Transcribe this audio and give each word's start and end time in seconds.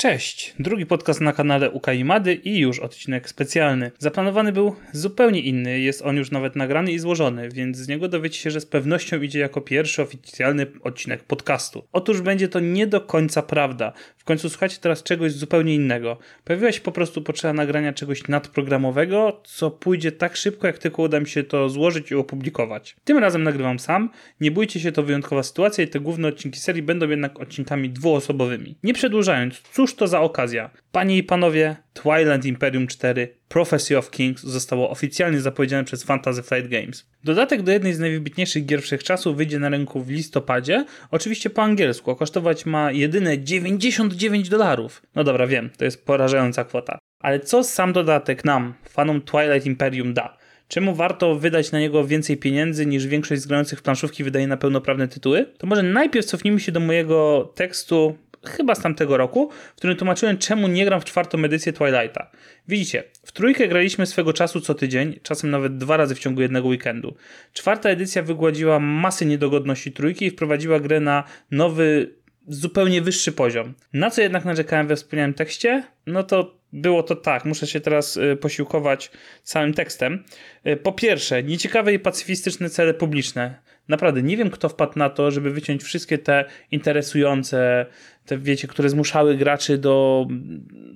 Cześć, 0.00 0.54
drugi 0.58 0.86
podcast 0.86 1.20
na 1.20 1.32
kanale 1.32 1.70
Ukaimady 1.70 2.34
i 2.34 2.58
już 2.58 2.78
odcinek 2.78 3.28
specjalny. 3.28 3.90
Zaplanowany 3.98 4.52
był 4.52 4.76
zupełnie 4.92 5.40
inny, 5.40 5.80
jest 5.80 6.02
on 6.02 6.16
już 6.16 6.30
nawet 6.30 6.56
nagrany 6.56 6.92
i 6.92 6.98
złożony, 6.98 7.48
więc 7.48 7.76
z 7.76 7.88
niego 7.88 8.08
dowiecie 8.08 8.38
się, 8.38 8.50
że 8.50 8.60
z 8.60 8.66
pewnością 8.66 9.22
idzie 9.22 9.38
jako 9.38 9.60
pierwszy 9.60 10.02
oficjalny 10.02 10.66
odcinek 10.82 11.24
podcastu. 11.24 11.84
Otóż 11.92 12.20
będzie 12.20 12.48
to 12.48 12.60
nie 12.60 12.86
do 12.86 13.00
końca 13.00 13.42
prawda. 13.42 13.92
W 14.16 14.24
końcu 14.24 14.48
słuchacie 14.48 14.76
teraz 14.80 15.02
czegoś 15.02 15.32
zupełnie 15.32 15.74
innego. 15.74 16.18
Pojawiła 16.44 16.72
się 16.72 16.80
po 16.80 16.92
prostu 16.92 17.22
potrzeba 17.22 17.54
nagrania 17.54 17.92
czegoś 17.92 18.28
nadprogramowego, 18.28 19.40
co 19.44 19.70
pójdzie 19.70 20.12
tak 20.12 20.36
szybko, 20.36 20.66
jak 20.66 20.78
tylko 20.78 21.02
uda 21.02 21.20
mi 21.20 21.28
się 21.28 21.44
to 21.44 21.68
złożyć 21.68 22.10
i 22.10 22.14
opublikować. 22.14 22.96
Tym 23.04 23.18
razem 23.18 23.42
nagrywam 23.42 23.78
sam, 23.78 24.10
nie 24.40 24.50
bójcie 24.50 24.80
się, 24.80 24.92
to 24.92 25.02
wyjątkowa 25.02 25.42
sytuacja 25.42 25.84
i 25.84 25.88
te 25.88 26.00
główne 26.00 26.28
odcinki 26.28 26.58
serii 26.58 26.82
będą 26.82 27.08
jednak 27.08 27.40
odcinkami 27.40 27.90
dwuosobowymi. 27.90 28.76
Nie 28.82 28.94
przedłużając, 28.94 29.62
cóż 29.72 29.89
Cóż 29.90 29.96
to 29.96 30.08
za 30.08 30.20
okazja? 30.20 30.70
Panie 30.92 31.16
i 31.16 31.22
panowie, 31.22 31.76
Twilight 31.92 32.44
Imperium 32.44 32.86
4 32.86 33.28
Prophecy 33.48 33.98
of 33.98 34.10
Kings 34.10 34.42
zostało 34.42 34.90
oficjalnie 34.90 35.40
zapowiedziane 35.40 35.84
przez 35.84 36.04
Fantasy 36.04 36.42
Flight 36.42 36.68
Games. 36.68 37.06
Dodatek 37.24 37.62
do 37.62 37.72
jednej 37.72 37.94
z 37.94 37.98
najwybitniejszych 37.98 38.66
gier 38.66 38.82
wszechczasów 38.82 39.36
wyjdzie 39.36 39.58
na 39.58 39.68
rynku 39.68 40.00
w 40.02 40.10
listopadzie, 40.10 40.84
oczywiście 41.10 41.50
po 41.50 41.62
angielsku, 41.62 42.10
a 42.10 42.14
kosztować 42.14 42.66
ma 42.66 42.92
jedyne 42.92 43.38
99 43.38 44.48
dolarów. 44.48 45.02
No 45.14 45.24
dobra, 45.24 45.46
wiem, 45.46 45.70
to 45.76 45.84
jest 45.84 46.06
porażająca 46.06 46.64
kwota. 46.64 46.98
Ale 47.20 47.40
co 47.40 47.64
sam 47.64 47.92
dodatek 47.92 48.44
nam, 48.44 48.74
fanom 48.88 49.20
Twilight 49.22 49.66
Imperium 49.66 50.14
da? 50.14 50.36
Czemu 50.68 50.94
warto 50.94 51.34
wydać 51.34 51.72
na 51.72 51.80
niego 51.80 52.04
więcej 52.04 52.36
pieniędzy 52.36 52.86
niż 52.86 53.06
większość 53.06 53.42
z 53.42 53.46
grających 53.46 53.82
planszówki 53.82 54.24
wydaje 54.24 54.46
na 54.46 54.56
pełnoprawne 54.56 55.08
tytuły? 55.08 55.46
To 55.58 55.66
może 55.66 55.82
najpierw 55.82 56.26
cofnijmy 56.26 56.60
się 56.60 56.72
do 56.72 56.80
mojego 56.80 57.52
tekstu 57.54 58.16
chyba 58.46 58.74
z 58.74 58.80
tamtego 58.80 59.16
roku, 59.16 59.50
w 59.72 59.76
którym 59.76 59.96
tłumaczyłem, 59.96 60.38
czemu 60.38 60.68
nie 60.68 60.84
gram 60.84 61.00
w 61.00 61.04
czwartą 61.04 61.44
edycję 61.44 61.72
Twilighta. 61.72 62.30
Widzicie, 62.68 63.04
w 63.24 63.32
trójkę 63.32 63.68
graliśmy 63.68 64.06
swego 64.06 64.32
czasu 64.32 64.60
co 64.60 64.74
tydzień, 64.74 65.20
czasem 65.22 65.50
nawet 65.50 65.78
dwa 65.78 65.96
razy 65.96 66.14
w 66.14 66.18
ciągu 66.18 66.42
jednego 66.42 66.68
weekendu. 66.68 67.14
Czwarta 67.52 67.88
edycja 67.90 68.22
wygładziła 68.22 68.80
masę 68.80 69.26
niedogodności 69.26 69.92
trójki 69.92 70.26
i 70.26 70.30
wprowadziła 70.30 70.80
grę 70.80 71.00
na 71.00 71.24
nowy, 71.50 72.14
zupełnie 72.48 73.02
wyższy 73.02 73.32
poziom. 73.32 73.74
Na 73.92 74.10
co 74.10 74.22
jednak 74.22 74.44
narzekałem 74.44 74.86
we 74.86 74.96
wspomnianym 74.96 75.34
tekście? 75.34 75.84
No 76.06 76.22
to 76.22 76.60
było 76.72 77.02
to 77.02 77.16
tak, 77.16 77.44
muszę 77.44 77.66
się 77.66 77.80
teraz 77.80 78.16
y, 78.16 78.36
posiłkować 78.40 79.10
całym 79.42 79.74
tekstem. 79.74 80.24
Y, 80.66 80.76
po 80.76 80.92
pierwsze, 80.92 81.42
nieciekawe 81.42 81.94
i 81.94 81.98
pacyfistyczne 81.98 82.70
cele 82.70 82.94
publiczne. 82.94 83.60
Naprawdę 83.88 84.22
nie 84.22 84.36
wiem, 84.36 84.50
kto 84.50 84.68
wpadł 84.68 84.98
na 84.98 85.10
to, 85.10 85.30
żeby 85.30 85.50
wyciąć 85.50 85.82
wszystkie 85.82 86.18
te 86.18 86.44
interesujące, 86.70 87.86
te 88.30 88.38
wiecie, 88.38 88.68
które 88.68 88.90
zmuszały 88.90 89.36
graczy 89.36 89.78
do 89.78 90.26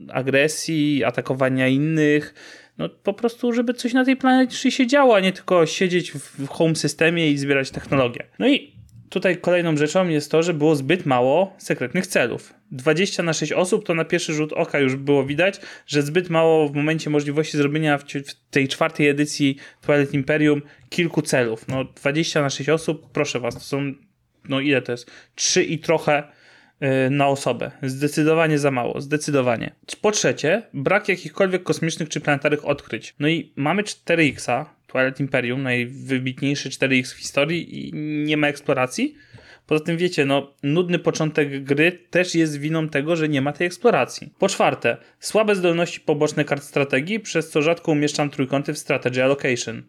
agresji, 0.08 1.04
atakowania 1.04 1.68
innych. 1.68 2.34
No 2.78 2.88
po 2.88 3.12
prostu, 3.12 3.52
żeby 3.52 3.74
coś 3.74 3.92
na 3.92 4.04
tej 4.04 4.16
planecie 4.16 4.70
się 4.70 4.86
działo, 4.86 5.16
a 5.16 5.20
nie 5.20 5.32
tylko 5.32 5.66
siedzieć 5.66 6.12
w 6.12 6.46
home 6.48 6.76
systemie 6.76 7.30
i 7.30 7.38
zbierać 7.38 7.70
technologię. 7.70 8.26
No 8.38 8.48
i 8.48 8.72
tutaj 9.08 9.36
kolejną 9.36 9.76
rzeczą 9.76 10.08
jest 10.08 10.30
to, 10.30 10.42
że 10.42 10.54
było 10.54 10.76
zbyt 10.76 11.06
mało 11.06 11.54
sekretnych 11.58 12.06
celów. 12.06 12.54
20 12.70 13.22
na 13.22 13.32
6 13.32 13.52
osób 13.52 13.86
to 13.86 13.94
na 13.94 14.04
pierwszy 14.04 14.32
rzut 14.34 14.52
oka 14.52 14.78
już 14.78 14.96
było 14.96 15.24
widać, 15.24 15.60
że 15.86 16.02
zbyt 16.02 16.30
mało 16.30 16.68
w 16.68 16.74
momencie 16.74 17.10
możliwości 17.10 17.56
zrobienia 17.56 17.98
w, 17.98 18.04
tej 18.50 18.68
czwartej 18.68 19.08
edycji 19.08 19.56
Twilight 19.80 20.14
Imperium 20.14 20.62
kilku 20.88 21.22
celów. 21.22 21.68
No 21.68 21.84
20 21.84 22.42
na 22.42 22.50
6 22.50 22.70
osób, 22.70 23.12
proszę 23.12 23.40
was, 23.40 23.54
to 23.54 23.60
są, 23.60 23.92
no 24.48 24.60
ile 24.60 24.82
to 24.82 24.92
jest? 24.92 25.10
3 25.34 25.64
i 25.64 25.78
trochę 25.78 26.22
na 27.10 27.28
osobę. 27.28 27.70
Zdecydowanie 27.82 28.58
za 28.58 28.70
mało, 28.70 29.00
zdecydowanie. 29.00 29.72
Po 30.00 30.10
trzecie, 30.10 30.62
brak 30.74 31.08
jakichkolwiek 31.08 31.62
kosmicznych 31.62 32.08
czy 32.08 32.20
planetarych 32.20 32.64
odkryć. 32.64 33.14
No 33.18 33.28
i 33.28 33.52
mamy 33.56 33.82
4X, 33.82 34.64
Twilight 34.86 35.20
Imperium, 35.20 35.62
najwybitniejszy 35.62 36.70
4X 36.70 37.14
w 37.14 37.18
historii 37.18 37.88
i 37.88 37.92
nie 38.26 38.36
ma 38.36 38.48
eksploracji. 38.48 39.14
Poza 39.66 39.84
tym 39.84 39.96
wiecie, 39.96 40.24
no 40.24 40.52
nudny 40.62 40.98
początek 40.98 41.64
gry 41.64 41.98
też 42.10 42.34
jest 42.34 42.58
winą 42.58 42.88
tego, 42.88 43.16
że 43.16 43.28
nie 43.28 43.40
ma 43.40 43.52
tej 43.52 43.66
eksploracji. 43.66 44.32
Po 44.38 44.48
czwarte, 44.48 44.96
słabe 45.20 45.54
zdolności 45.54 46.00
poboczne 46.00 46.44
kart 46.44 46.62
strategii, 46.62 47.20
przez 47.20 47.50
co 47.50 47.62
rzadko 47.62 47.92
umieszczam 47.92 48.30
trójkąty 48.30 48.72
w 48.74 48.78
strategy 48.78 49.24
allocation. 49.24 49.82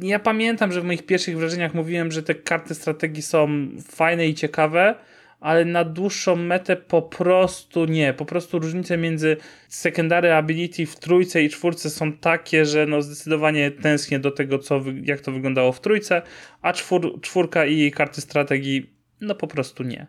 Ja 0.00 0.18
pamiętam, 0.18 0.72
że 0.72 0.80
w 0.80 0.84
moich 0.84 1.06
pierwszych 1.06 1.38
wrażeniach 1.38 1.74
mówiłem, 1.74 2.12
że 2.12 2.22
te 2.22 2.34
karty 2.34 2.74
strategii 2.74 3.22
są 3.22 3.68
fajne 3.88 4.28
i 4.28 4.34
ciekawe, 4.34 4.94
ale 5.42 5.64
na 5.64 5.84
dłuższą 5.84 6.36
metę 6.36 6.76
po 6.76 7.02
prostu 7.02 7.84
nie. 7.84 8.14
Po 8.14 8.24
prostu 8.24 8.58
różnice 8.58 8.96
między 8.96 9.36
secondary 9.68 10.32
ability 10.32 10.86
w 10.86 10.96
trójce 10.96 11.42
i 11.42 11.50
czwórce 11.50 11.90
są 11.90 12.12
takie, 12.12 12.64
że 12.64 12.86
no 12.86 13.02
zdecydowanie 13.02 13.70
tęsknię 13.70 14.18
do 14.18 14.30
tego, 14.30 14.58
co, 14.58 14.80
jak 15.02 15.20
to 15.20 15.32
wyglądało 15.32 15.72
w 15.72 15.80
trójce, 15.80 16.22
a 16.62 16.72
czwór, 16.72 17.20
czwórka 17.20 17.66
i 17.66 17.78
jej 17.78 17.92
karty 17.92 18.20
strategii 18.20 18.90
no 19.20 19.34
po 19.34 19.46
prostu 19.46 19.82
nie. 19.82 20.06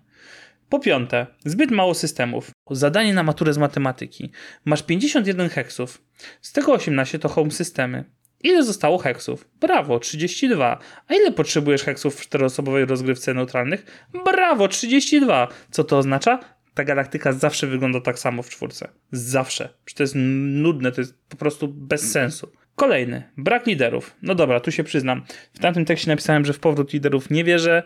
Po 0.70 0.80
piąte, 0.80 1.28
zbyt 1.46 1.72
mało 1.72 1.94
systemów. 1.94 2.52
Zadanie 2.72 3.14
na 3.14 3.24
maturę 3.24 3.54
z 3.54 3.58
matematyki. 3.58 4.32
Masz 4.66 4.84
51 4.84 5.50
heksów. 5.50 6.02
Z 6.42 6.52
tego 6.52 6.74
18 6.74 7.20
to 7.20 7.30
home 7.30 7.52
systemy. 7.52 8.04
Ile 8.44 8.64
zostało 8.64 8.98
heksów? 8.98 9.48
Brawo, 9.60 10.00
32. 10.00 10.80
A 11.08 11.14
ile 11.14 11.32
potrzebujesz 11.32 11.84
heksów 11.84 12.16
w 12.16 12.22
czteroosobowej 12.22 12.86
rozgrywce 12.86 13.34
neutralnych? 13.34 14.08
Brawo, 14.26 14.68
32. 14.68 15.48
Co 15.72 15.84
to 15.84 15.98
oznacza? 15.98 16.40
Ta 16.74 16.84
galaktyka 16.84 17.34
zawsze 17.34 17.68
wygląda 17.68 18.02
tak 18.02 18.20
samo 18.20 18.44
w 18.44 18.50
czwórce. 18.50 18.88
Zawsze. 19.12 19.70
Przecież 19.86 19.98
to 19.98 20.04
jest 20.04 20.14
nudne, 20.16 20.92
to 20.92 21.02
jest 21.02 21.28
po 21.30 21.38
prostu 21.38 21.68
bez 21.68 22.12
sensu. 22.12 22.52
Kolejny, 22.76 23.24
brak 23.38 23.68
liderów. 23.68 24.16
No 24.22 24.36
dobra, 24.36 24.60
tu 24.60 24.72
się 24.72 24.84
przyznam. 24.84 25.24
W 25.54 25.60
tamtym 25.60 25.86
tekście 25.86 26.12
napisałem, 26.12 26.46
że 26.46 26.54
w 26.54 26.60
powrót 26.60 26.94
liderów 26.94 27.30
nie 27.30 27.44
wierzę. 27.44 27.84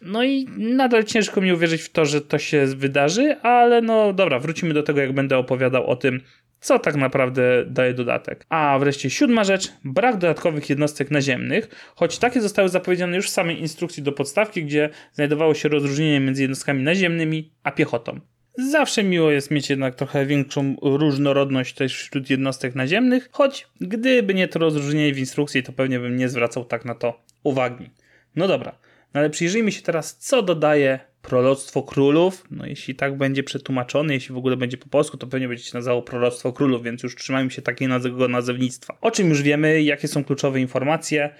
No 0.00 0.24
i 0.24 0.46
nadal 0.58 1.04
ciężko 1.04 1.40
mi 1.40 1.52
uwierzyć 1.52 1.82
w 1.82 1.92
to, 1.92 2.04
że 2.04 2.20
to 2.20 2.38
się 2.38 2.66
wydarzy, 2.66 3.40
ale 3.40 3.82
no 3.82 4.12
dobra, 4.12 4.38
wrócimy 4.38 4.74
do 4.74 4.82
tego, 4.82 5.00
jak 5.00 5.12
będę 5.12 5.38
opowiadał 5.38 5.86
o 5.86 5.96
tym, 5.96 6.20
co 6.60 6.78
tak 6.78 6.96
naprawdę 6.96 7.64
daje 7.66 7.94
dodatek. 7.94 8.46
A 8.48 8.78
wreszcie 8.78 9.10
siódma 9.10 9.44
rzecz, 9.44 9.72
brak 9.84 10.16
dodatkowych 10.16 10.70
jednostek 10.70 11.10
naziemnych, 11.10 11.92
choć 11.94 12.18
takie 12.18 12.40
zostały 12.40 12.68
zapowiedziane 12.68 13.16
już 13.16 13.26
w 13.26 13.32
samej 13.32 13.60
instrukcji 13.60 14.02
do 14.02 14.12
podstawki, 14.12 14.64
gdzie 14.64 14.90
znajdowało 15.12 15.54
się 15.54 15.68
rozróżnienie 15.68 16.20
między 16.20 16.42
jednostkami 16.42 16.82
naziemnymi 16.82 17.52
a 17.62 17.70
piechotą. 17.70 18.20
Zawsze 18.58 19.04
miło 19.04 19.30
jest 19.30 19.50
mieć 19.50 19.70
jednak 19.70 19.94
trochę 19.94 20.26
większą 20.26 20.76
różnorodność 20.82 21.74
też 21.74 21.96
wśród 21.96 22.30
jednostek 22.30 22.74
naziemnych, 22.74 23.28
choć 23.32 23.68
gdyby 23.80 24.34
nie 24.34 24.48
to 24.48 24.58
rozróżnienie 24.58 25.14
w 25.14 25.18
instrukcji, 25.18 25.62
to 25.62 25.72
pewnie 25.72 26.00
bym 26.00 26.16
nie 26.16 26.28
zwracał 26.28 26.64
tak 26.64 26.84
na 26.84 26.94
to 26.94 27.20
uwagi. 27.42 27.90
No 28.36 28.48
dobra, 28.48 28.78
no 29.16 29.20
ale 29.20 29.30
przyjrzyjmy 29.30 29.72
się 29.72 29.82
teraz, 29.82 30.16
co 30.16 30.42
dodaje 30.42 31.00
Proroctwo 31.22 31.82
Królów. 31.82 32.44
No 32.50 32.66
jeśli 32.66 32.94
tak 32.94 33.16
będzie 33.16 33.42
przetłumaczony, 33.42 34.14
jeśli 34.14 34.34
w 34.34 34.38
ogóle 34.38 34.56
będzie 34.56 34.76
po 34.76 34.88
polsku, 34.88 35.16
to 35.16 35.26
pewnie 35.26 35.48
będzie 35.48 35.64
się 35.64 35.70
nazywało 35.74 36.02
Proroctwo 36.02 36.52
Królów, 36.52 36.82
więc 36.82 37.02
już 37.02 37.16
trzymajmy 37.16 37.50
się 37.50 37.62
takiego 37.62 38.28
nazewnictwa. 38.28 38.96
O 39.00 39.10
czym 39.10 39.28
już 39.28 39.42
wiemy, 39.42 39.82
jakie 39.82 40.08
są 40.08 40.24
kluczowe 40.24 40.60
informacje. 40.60 41.34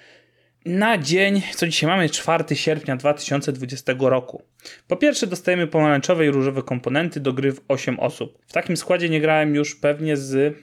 Na 0.67 0.99
dzień, 0.99 1.43
co 1.55 1.67
dzisiaj 1.67 1.91
mamy, 1.91 2.09
4 2.09 2.57
sierpnia 2.57 2.97
2020 2.97 3.95
roku. 3.99 4.43
Po 4.89 4.97
pierwsze 4.97 5.27
dostajemy 5.27 5.67
pomarańczowe 5.67 6.27
i 6.27 6.31
różowe 6.31 6.63
komponenty 6.63 7.21
do 7.21 7.33
gry 7.33 7.53
w 7.53 7.61
8 7.69 8.01
osób. 8.01 8.39
W 8.47 8.53
takim 8.53 8.77
składzie 8.77 9.09
nie 9.09 9.21
grałem 9.21 9.55
już 9.55 9.75
pewnie 9.75 10.17
z 10.17 10.57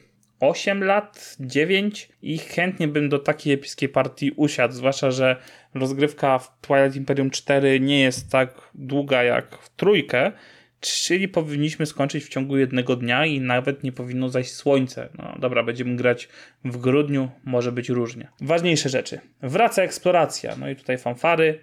8 0.44 0.84
lat, 0.84 1.36
9 1.40 2.10
i 2.22 2.38
chętnie 2.38 2.88
bym 2.88 3.10
do 3.10 3.20
takiej 3.20 3.54
epickiej 3.54 3.90
partii 3.90 4.32
usiadł, 4.32 4.74
zwłaszcza, 4.74 5.12
że 5.12 5.36
rozgrywka 5.74 6.40
w 6.40 6.62
Twilight 6.62 6.96
Imperium 6.96 7.30
4 7.30 7.80
nie 7.80 8.00
jest 8.00 8.32
tak 8.32 8.70
długa 8.74 9.24
jak 9.24 9.58
w 9.58 9.70
trójkę, 9.76 10.32
czyli 10.80 11.28
powinniśmy 11.28 11.86
skończyć 11.86 12.24
w 12.24 12.30
ciągu 12.30 12.58
jednego 12.58 12.96
dnia 12.96 13.26
i 13.26 13.42
nawet 13.42 13.84
nie 13.84 13.92
powinno 13.92 14.30
zajść 14.30 14.52
słońce. 14.52 15.10
No 15.18 15.36
dobra, 15.40 15.64
będziemy 15.64 15.96
grać 15.96 16.30
w 16.66 16.78
grudniu, 16.78 17.30
może 17.44 17.72
być 17.72 17.90
różnie. 17.90 18.28
Ważniejsze 18.42 18.90
rzeczy. 18.90 19.20
Wraca 19.42 19.84
eksploracja, 19.84 20.56
no 20.56 20.70
i 20.70 20.76
tutaj 20.76 20.98
fanfary. 20.98 21.60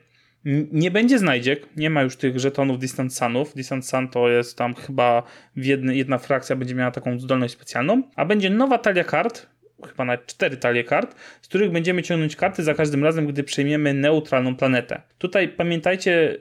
Nie 0.72 0.90
będzie 0.90 1.18
znajdziek, 1.18 1.66
nie 1.76 1.90
ma 1.90 2.02
już 2.02 2.16
tych 2.16 2.38
żetonów 2.38 2.78
Distant 2.78 3.14
Sunów. 3.14 3.54
Distant 3.54 3.86
Sun 3.86 4.08
to 4.08 4.28
jest 4.28 4.58
tam 4.58 4.74
chyba 4.74 5.22
jedny, 5.56 5.96
jedna 5.96 6.18
frakcja 6.18 6.56
będzie 6.56 6.74
miała 6.74 6.90
taką 6.90 7.18
zdolność 7.18 7.54
specjalną, 7.54 8.02
a 8.16 8.24
będzie 8.24 8.50
nowa 8.50 8.78
talia 8.78 9.04
kart, 9.04 9.46
chyba 9.88 10.04
na 10.04 10.18
cztery 10.18 10.56
talie 10.56 10.84
kart, 10.84 11.16
z 11.42 11.48
których 11.48 11.70
będziemy 11.70 12.02
ciągnąć 12.02 12.36
karty 12.36 12.62
za 12.62 12.74
każdym 12.74 13.04
razem, 13.04 13.26
gdy 13.26 13.44
przejmiemy 13.44 13.94
neutralną 13.94 14.56
planetę. 14.56 15.02
Tutaj 15.18 15.48
pamiętajcie, 15.48 16.38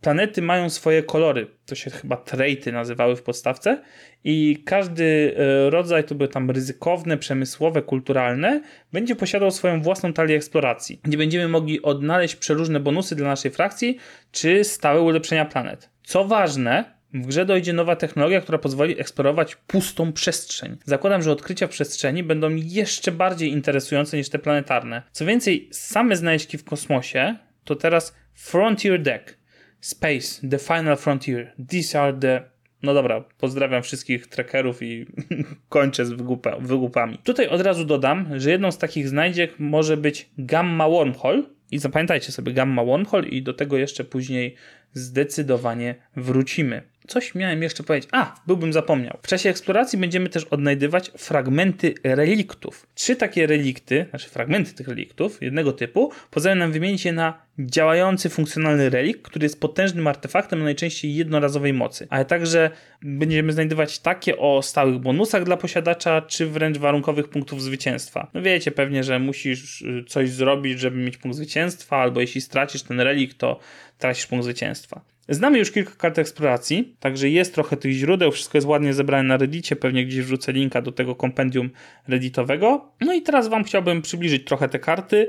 planety 0.00 0.42
mają 0.42 0.70
swoje 0.70 1.02
kolory. 1.02 1.46
To 1.66 1.74
się 1.74 1.90
chyba 1.90 2.16
traity 2.16 2.72
nazywały 2.72 3.16
w 3.16 3.22
podstawce. 3.22 3.82
I 4.24 4.62
każdy 4.66 5.34
e, 5.36 5.70
rodzaj, 5.70 6.04
to 6.04 6.14
były 6.14 6.28
tam 6.28 6.50
ryzykowne, 6.50 7.18
przemysłowe, 7.18 7.82
kulturalne, 7.82 8.62
będzie 8.92 9.16
posiadał 9.16 9.50
swoją 9.50 9.82
własną 9.82 10.12
talię 10.12 10.36
eksploracji, 10.36 11.00
gdzie 11.02 11.18
będziemy 11.18 11.48
mogli 11.48 11.82
odnaleźć 11.82 12.36
przeróżne 12.36 12.80
bonusy 12.80 13.16
dla 13.16 13.28
naszej 13.28 13.50
frakcji, 13.50 13.98
czy 14.32 14.64
stałe 14.64 15.00
ulepszenia 15.00 15.44
planet. 15.44 15.90
Co 16.04 16.24
ważne, 16.24 16.84
W 17.14 17.26
grze 17.26 17.46
dojdzie 17.46 17.72
nowa 17.72 17.96
technologia, 17.96 18.40
która 18.40 18.58
pozwoli 18.58 19.00
eksplorować 19.00 19.56
pustą 19.56 20.12
przestrzeń. 20.12 20.76
Zakładam, 20.84 21.22
że 21.22 21.32
odkrycia 21.32 21.66
w 21.66 21.70
przestrzeni 21.70 22.22
będą 22.22 22.50
jeszcze 22.54 23.12
bardziej 23.12 23.50
interesujące 23.50 24.16
niż 24.16 24.28
te 24.28 24.38
planetarne. 24.38 25.02
Co 25.12 25.26
więcej, 25.26 25.68
same 25.72 26.16
znajdźki 26.16 26.58
w 26.58 26.64
kosmosie 26.64 27.36
to 27.64 27.76
teraz 27.76 28.14
Frontier 28.34 29.02
Deck, 29.02 29.38
Space, 29.82 30.48
The 30.48 30.58
Final 30.58 30.96
Frontier. 30.96 31.52
These 31.68 32.00
are 32.00 32.12
the 32.12 32.52
no 32.82 32.94
dobra, 32.94 33.24
pozdrawiam 33.38 33.82
wszystkich 33.82 34.26
trackerów 34.26 34.82
i 34.82 35.06
kończę 35.68 36.06
z 36.06 36.10
wygłupa, 36.10 36.56
wygłupami. 36.56 37.18
Tutaj 37.18 37.48
od 37.48 37.60
razu 37.60 37.84
dodam, 37.84 38.40
że 38.40 38.50
jedną 38.50 38.72
z 38.72 38.78
takich 38.78 39.08
znajdziek 39.08 39.58
może 39.58 39.96
być 39.96 40.30
Gamma 40.38 40.88
Wormhole. 40.88 41.42
I 41.70 41.78
zapamiętajcie 41.78 42.32
sobie 42.32 42.52
Gamma 42.52 42.84
Wormhole 42.84 43.28
i 43.28 43.42
do 43.42 43.54
tego 43.54 43.76
jeszcze 43.76 44.04
później 44.04 44.54
zdecydowanie 44.92 45.94
wrócimy. 46.16 46.82
Coś 47.06 47.34
miałem 47.34 47.62
jeszcze 47.62 47.82
powiedzieć. 47.82 48.10
A, 48.12 48.34
byłbym 48.46 48.72
zapomniał. 48.72 49.18
W 49.22 49.26
czasie 49.26 49.50
eksploracji 49.50 49.98
będziemy 49.98 50.28
też 50.28 50.44
odnajdywać 50.44 51.10
fragmenty 51.18 51.94
reliktów. 52.04 52.86
Trzy 52.94 53.16
takie 53.16 53.46
relikty, 53.46 54.06
znaczy 54.10 54.28
fragmenty 54.28 54.74
tych 54.74 54.88
reliktów, 54.88 55.42
jednego 55.42 55.72
typu, 55.72 56.12
pozwalają 56.30 56.58
nam 56.58 56.72
wymienić 56.72 57.04
je 57.04 57.12
na 57.12 57.42
działający, 57.58 58.28
funkcjonalny 58.28 58.90
relikt, 58.90 59.22
który 59.22 59.44
jest 59.44 59.60
potężnym 59.60 60.06
artefaktem 60.06 60.60
o 60.60 60.64
najczęściej 60.64 61.14
jednorazowej 61.14 61.72
mocy. 61.72 62.06
Ale 62.10 62.24
także 62.24 62.70
będziemy 63.02 63.52
znajdować 63.52 63.98
takie 63.98 64.38
o 64.38 64.62
stałych 64.62 64.98
bonusach 64.98 65.44
dla 65.44 65.56
posiadacza, 65.56 66.22
czy 66.22 66.46
wręcz 66.46 66.78
warunkowych 66.78 67.28
punktów 67.28 67.62
zwycięstwa. 67.62 68.30
No 68.34 68.42
wiecie 68.42 68.70
pewnie, 68.70 69.04
że 69.04 69.18
musisz 69.18 69.82
y, 69.82 70.04
coś 70.08 70.30
zrobić, 70.30 70.80
żeby 70.80 70.96
mieć 70.96 71.16
punkt 71.16 71.36
zwycięstwa, 71.36 71.96
albo 71.96 72.20
jeśli 72.20 72.40
stracisz 72.40 72.82
ten 72.82 73.00
relikt, 73.00 73.38
to 73.38 73.58
tracisz 74.02 74.26
punkt 74.26 74.44
zwycięstwa. 74.44 75.00
Znamy 75.28 75.58
już 75.58 75.70
kilka 75.70 75.90
kart 75.90 76.18
eksploracji, 76.18 76.96
także 77.00 77.28
jest 77.28 77.54
trochę 77.54 77.76
tych 77.76 77.92
źródeł, 77.92 78.32
wszystko 78.32 78.58
jest 78.58 78.68
ładnie 78.68 78.92
zebrane 78.92 79.28
na 79.28 79.36
Reddicie, 79.36 79.76
pewnie 79.76 80.06
gdzieś 80.06 80.24
wrzucę 80.24 80.52
linka 80.52 80.82
do 80.82 80.92
tego 80.92 81.14
kompendium 81.14 81.70
redditowego. 82.08 82.92
No 83.00 83.12
i 83.12 83.22
teraz 83.22 83.48
wam 83.48 83.64
chciałbym 83.64 84.02
przybliżyć 84.02 84.44
trochę 84.44 84.68
te 84.68 84.78
karty. 84.78 85.28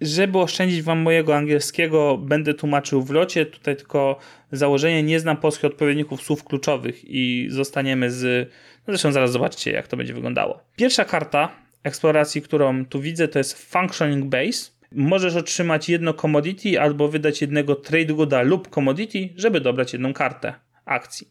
Żeby 0.00 0.38
oszczędzić 0.38 0.82
wam 0.82 0.98
mojego 0.98 1.36
angielskiego, 1.36 2.18
będę 2.18 2.54
tłumaczył 2.54 3.02
w 3.02 3.10
locie. 3.10 3.46
Tutaj 3.46 3.76
tylko 3.76 4.18
założenie, 4.52 5.02
nie 5.02 5.20
znam 5.20 5.36
polskich 5.36 5.64
odpowiedników 5.64 6.22
słów 6.22 6.44
kluczowych 6.44 7.04
i 7.04 7.46
zostaniemy 7.50 8.10
z... 8.10 8.50
No 8.78 8.92
zresztą 8.92 9.12
zaraz 9.12 9.32
zobaczcie, 9.32 9.70
jak 9.72 9.88
to 9.88 9.96
będzie 9.96 10.14
wyglądało. 10.14 10.60
Pierwsza 10.76 11.04
karta 11.04 11.48
eksploracji, 11.82 12.42
którą 12.42 12.86
tu 12.86 13.00
widzę, 13.00 13.28
to 13.28 13.38
jest 13.38 13.70
Functioning 13.72 14.24
Base. 14.24 14.77
Możesz 14.92 15.36
otrzymać 15.36 15.88
jedno 15.88 16.14
commodity 16.14 16.80
albo 16.80 17.08
wydać 17.08 17.40
jednego 17.40 17.74
trade 17.74 18.14
gooda 18.14 18.42
lub 18.42 18.68
commodity, 18.68 19.28
żeby 19.36 19.60
dobrać 19.60 19.92
jedną 19.92 20.12
kartę 20.12 20.54
akcji. 20.84 21.28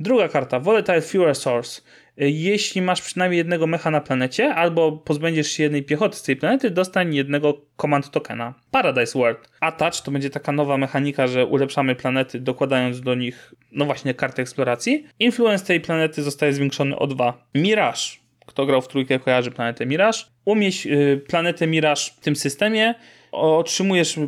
Druga 0.00 0.28
karta, 0.28 0.60
Volatile 0.60 1.00
Fuel 1.00 1.34
Source. 1.34 1.82
Jeśli 2.16 2.82
masz 2.82 3.02
przynajmniej 3.02 3.38
jednego 3.38 3.66
mecha 3.66 3.90
na 3.90 4.00
planecie, 4.00 4.54
albo 4.54 4.92
pozbędziesz 4.92 5.50
się 5.50 5.62
jednej 5.62 5.82
piechoty 5.82 6.16
z 6.16 6.22
tej 6.22 6.36
planety, 6.36 6.70
dostań 6.70 7.14
jednego 7.14 7.66
command 7.80 8.10
tokena. 8.10 8.54
Paradise 8.70 9.18
World. 9.18 9.50
Attach 9.60 10.00
to 10.00 10.10
będzie 10.10 10.30
taka 10.30 10.52
nowa 10.52 10.76
mechanika, 10.76 11.26
że 11.26 11.46
ulepszamy 11.46 11.94
planety, 11.94 12.40
dokładając 12.40 13.00
do 13.00 13.14
nich, 13.14 13.54
no 13.72 13.84
właśnie, 13.84 14.14
karty 14.14 14.42
eksploracji. 14.42 15.06
Influence 15.18 15.64
tej 15.64 15.80
planety 15.80 16.22
zostaje 16.22 16.52
zwiększony 16.52 16.98
o 16.98 17.06
2. 17.06 17.48
Mirage 17.54 18.21
kto 18.46 18.66
grał 18.66 18.82
w 18.82 18.88
trójkę, 18.88 19.18
kojarzy 19.18 19.50
planetę 19.50 19.86
Mirage. 19.86 20.18
Umieść 20.44 20.86
y, 20.86 21.24
planetę 21.28 21.66
Mirage 21.66 22.00
w 22.16 22.20
tym 22.20 22.36
systemie, 22.36 22.94
otrzymujesz 23.32 24.18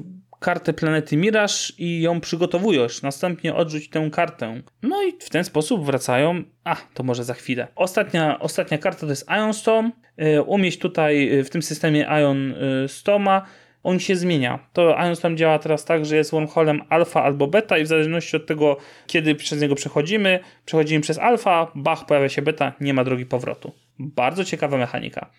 kartę 0.41 0.73
planety 0.73 1.17
Mirage 1.17 1.55
i 1.79 2.01
ją 2.01 2.21
przygotowujesz. 2.21 3.03
Następnie 3.03 3.55
odrzuć 3.55 3.89
tę 3.89 4.11
kartę. 4.13 4.63
No 4.83 5.03
i 5.03 5.13
w 5.21 5.31
ten 5.31 5.45
sposób 5.45 5.85
wracają. 5.85 6.43
A, 6.65 6.77
to 6.95 7.03
może 7.03 7.25
za 7.25 7.35
chwilę. 7.35 7.69
Ostatnia, 7.75 8.41
ostatnia 8.41 8.79
karta 8.79 9.01
to 9.01 9.07
jest 9.07 9.31
Ion 9.31 9.55
Storm. 9.55 9.93
Y, 10.23 10.43
umieść 10.43 10.79
tutaj 10.79 11.39
y, 11.39 11.45
w 11.45 11.51
tym 11.51 11.63
systemie 11.63 12.07
Ion 12.21 12.55
Stoma 12.87 13.47
on 13.85 14.01
się 14.01 14.17
zmienia. 14.17 14.59
To 14.73 14.97
Ionstorm 15.07 15.37
działa 15.37 15.59
teraz 15.59 15.85
tak, 15.85 16.07
że 16.07 16.17
jest 16.17 16.31
wormholem 16.31 16.83
alfa 16.89 17.23
albo 17.23 17.47
beta 17.47 17.79
i 17.79 17.85
w 17.85 17.87
zależności 17.87 18.37
od 18.37 18.47
tego, 18.47 18.77
kiedy 19.07 19.35
przez 19.35 19.61
niego 19.61 19.75
przechodzimy, 19.75 20.41
przechodzimy 20.67 21.01
przez 21.01 21.19
alfa, 21.19 21.73
bach, 21.75 22.07
pojawia 22.07 22.29
się 22.29 22.43
beta, 22.43 22.73
nie 22.81 22.95
ma 22.95 23.05
drogi 23.05 23.27
powrotu. 23.27 23.73
Bardzo 23.99 24.45
ciekawa 24.45 24.77
mechanika. 24.77 25.31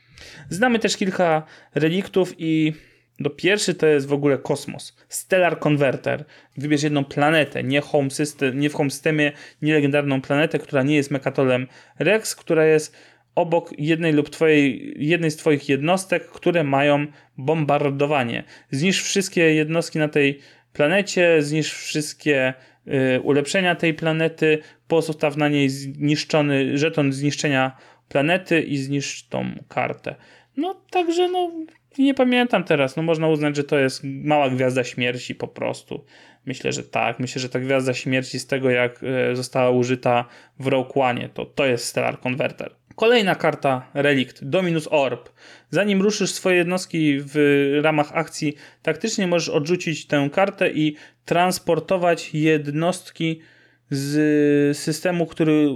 Znamy 0.50 0.80
też 0.80 0.98
kilka 0.98 1.44
reliktów 1.76 2.34
i 2.38 2.74
do 3.20 3.30
pierwszy 3.30 3.74
to 3.74 3.88
jest 3.88 4.08
w 4.08 4.14
ogóle 4.14 4.38
kosmos. 4.38 4.98
Stellar 5.10 5.60
Converter. 5.60 6.26
Wybierz 6.58 6.84
jedną 6.84 7.06
planetę, 7.06 7.64
nie, 7.64 7.82
home 7.82 8.12
system, 8.12 8.60
nie 8.60 8.70
w 8.70 8.74
home 8.74 8.90
systemie, 8.90 9.32
nie 9.62 9.74
legendarną 9.74 10.22
planetę, 10.22 10.60
która 10.60 10.84
nie 10.84 10.96
jest 10.96 11.12
Mekatolem 11.12 11.68
Rex, 12.00 12.36
która 12.36 12.66
jest 12.66 12.96
obok 13.36 13.72
jednej 13.78 14.14
lub 14.14 14.30
twojej, 14.30 14.96
jednej 14.98 15.32
z 15.32 15.38
Twoich 15.38 15.70
jednostek, 15.70 16.28
które 16.28 16.64
mają 16.64 17.08
bombardowanie. 17.38 18.44
Zniszcz 18.72 19.04
wszystkie 19.04 19.54
jednostki 19.54 20.00
na 20.00 20.08
tej 20.08 20.40
planecie, 20.74 21.42
zniszcz 21.42 21.74
wszystkie 21.74 22.54
y, 22.88 23.22
ulepszenia 23.22 23.76
tej 23.76 23.94
planety, 23.94 24.60
pozostaw 24.88 25.38
na 25.38 25.50
niej 25.50 25.70
zniszczony 25.70 26.78
żeton 26.78 27.14
zniszczenia 27.14 27.78
planety 28.10 28.62
i 28.62 28.78
zniszcz 28.78 29.28
tą 29.28 29.52
kartę. 29.68 30.16
No 30.58 30.82
także 30.90 31.30
no 31.30 31.52
nie 31.98 32.14
pamiętam 32.14 32.64
teraz, 32.64 32.96
no 32.96 33.04
można 33.04 33.28
uznać, 33.28 33.56
że 33.56 33.64
to 33.64 33.80
jest 33.80 34.02
mała 34.04 34.50
gwiazda 34.50 34.84
śmierci 34.84 35.36
po 35.36 35.48
prostu. 35.48 36.06
Myślę, 36.46 36.72
że 36.72 36.84
tak. 36.84 37.20
Myślę, 37.20 37.42
że 37.42 37.50
ta 37.50 37.60
gwiazda 37.60 37.94
śmierci 37.94 38.40
z 38.40 38.48
tego 38.48 38.70
jak 38.70 39.04
y, 39.04 39.36
została 39.36 39.70
użyta 39.70 40.26
w 40.60 40.68
Rogue 40.68 41.02
One, 41.02 41.30
to 41.30 41.46
to 41.46 41.66
jest 41.66 41.86
Stellar 41.86 42.20
Converter. 42.20 42.76
Kolejna 42.96 43.36
karta 43.36 43.92
relikt, 43.94 44.44
Dominus 44.44 44.88
Orb. 44.92 45.30
Zanim 45.70 46.02
ruszysz 46.02 46.32
swoje 46.32 46.58
jednostki 46.58 47.18
w 47.20 47.36
ramach 47.84 48.12
akcji 48.14 48.56
taktycznie 48.82 49.28
możesz 49.28 49.50
odrzucić 49.50 50.08
tę 50.08 50.30
kartę 50.34 50.72
i 50.72 50.96
transportować 51.26 52.34
jednostki 52.34 53.42
z 53.90 54.78
systemu, 54.78 55.26
który, 55.26 55.68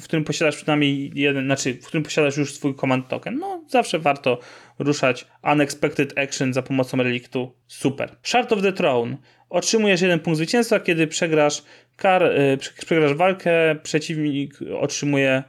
w 0.00 0.04
którym 0.04 0.24
posiadasz 0.24 0.56
przynajmniej 0.56 1.12
jeden, 1.14 1.44
znaczy 1.44 1.74
w 1.74 1.86
którym 1.86 2.04
posiadasz 2.04 2.36
już 2.36 2.54
swój 2.54 2.74
command 2.74 3.08
token. 3.08 3.38
No, 3.38 3.64
zawsze 3.68 3.98
warto 3.98 4.38
ruszać 4.78 5.26
unexpected 5.52 6.18
action 6.18 6.52
za 6.52 6.62
pomocą 6.62 6.96
reliktu. 6.96 7.52
Super. 7.66 8.16
Shard 8.22 8.52
of 8.52 8.62
the 8.62 8.72
Throne. 8.72 9.16
Otrzymujesz 9.50 10.00
jeden 10.00 10.20
punkt 10.20 10.36
zwycięstwa, 10.36 10.80
kiedy 10.80 11.06
przegrasz, 11.06 11.62
kar, 11.96 12.22
yy, 12.22 12.58
przegrasz 12.86 13.14
walkę, 13.14 13.76
przeciwnik 13.82 14.58
otrzymuje 14.80 15.42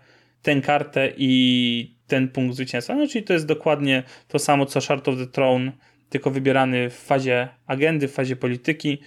tę 0.46 0.62
kartę 0.62 1.12
i 1.18 1.98
ten 2.08 2.28
punkt 2.28 2.56
zwycięstwa. 2.56 2.96
No, 2.96 3.08
czyli 3.08 3.26
to 3.26 3.34
jest 3.34 3.46
dokładnie 3.46 4.04
to 4.28 4.40
samo 4.40 4.66
co 4.66 4.82
Shard 4.82 5.08
of 5.08 5.18
the 5.18 5.28
Throne, 5.28 5.72
tylko 6.10 6.32
wybierany 6.32 6.90
w 6.90 6.96
fazie 6.96 7.48
agendy, 7.68 8.08
w 8.08 8.14
fazie 8.14 8.36
polityki. 8.36 9.02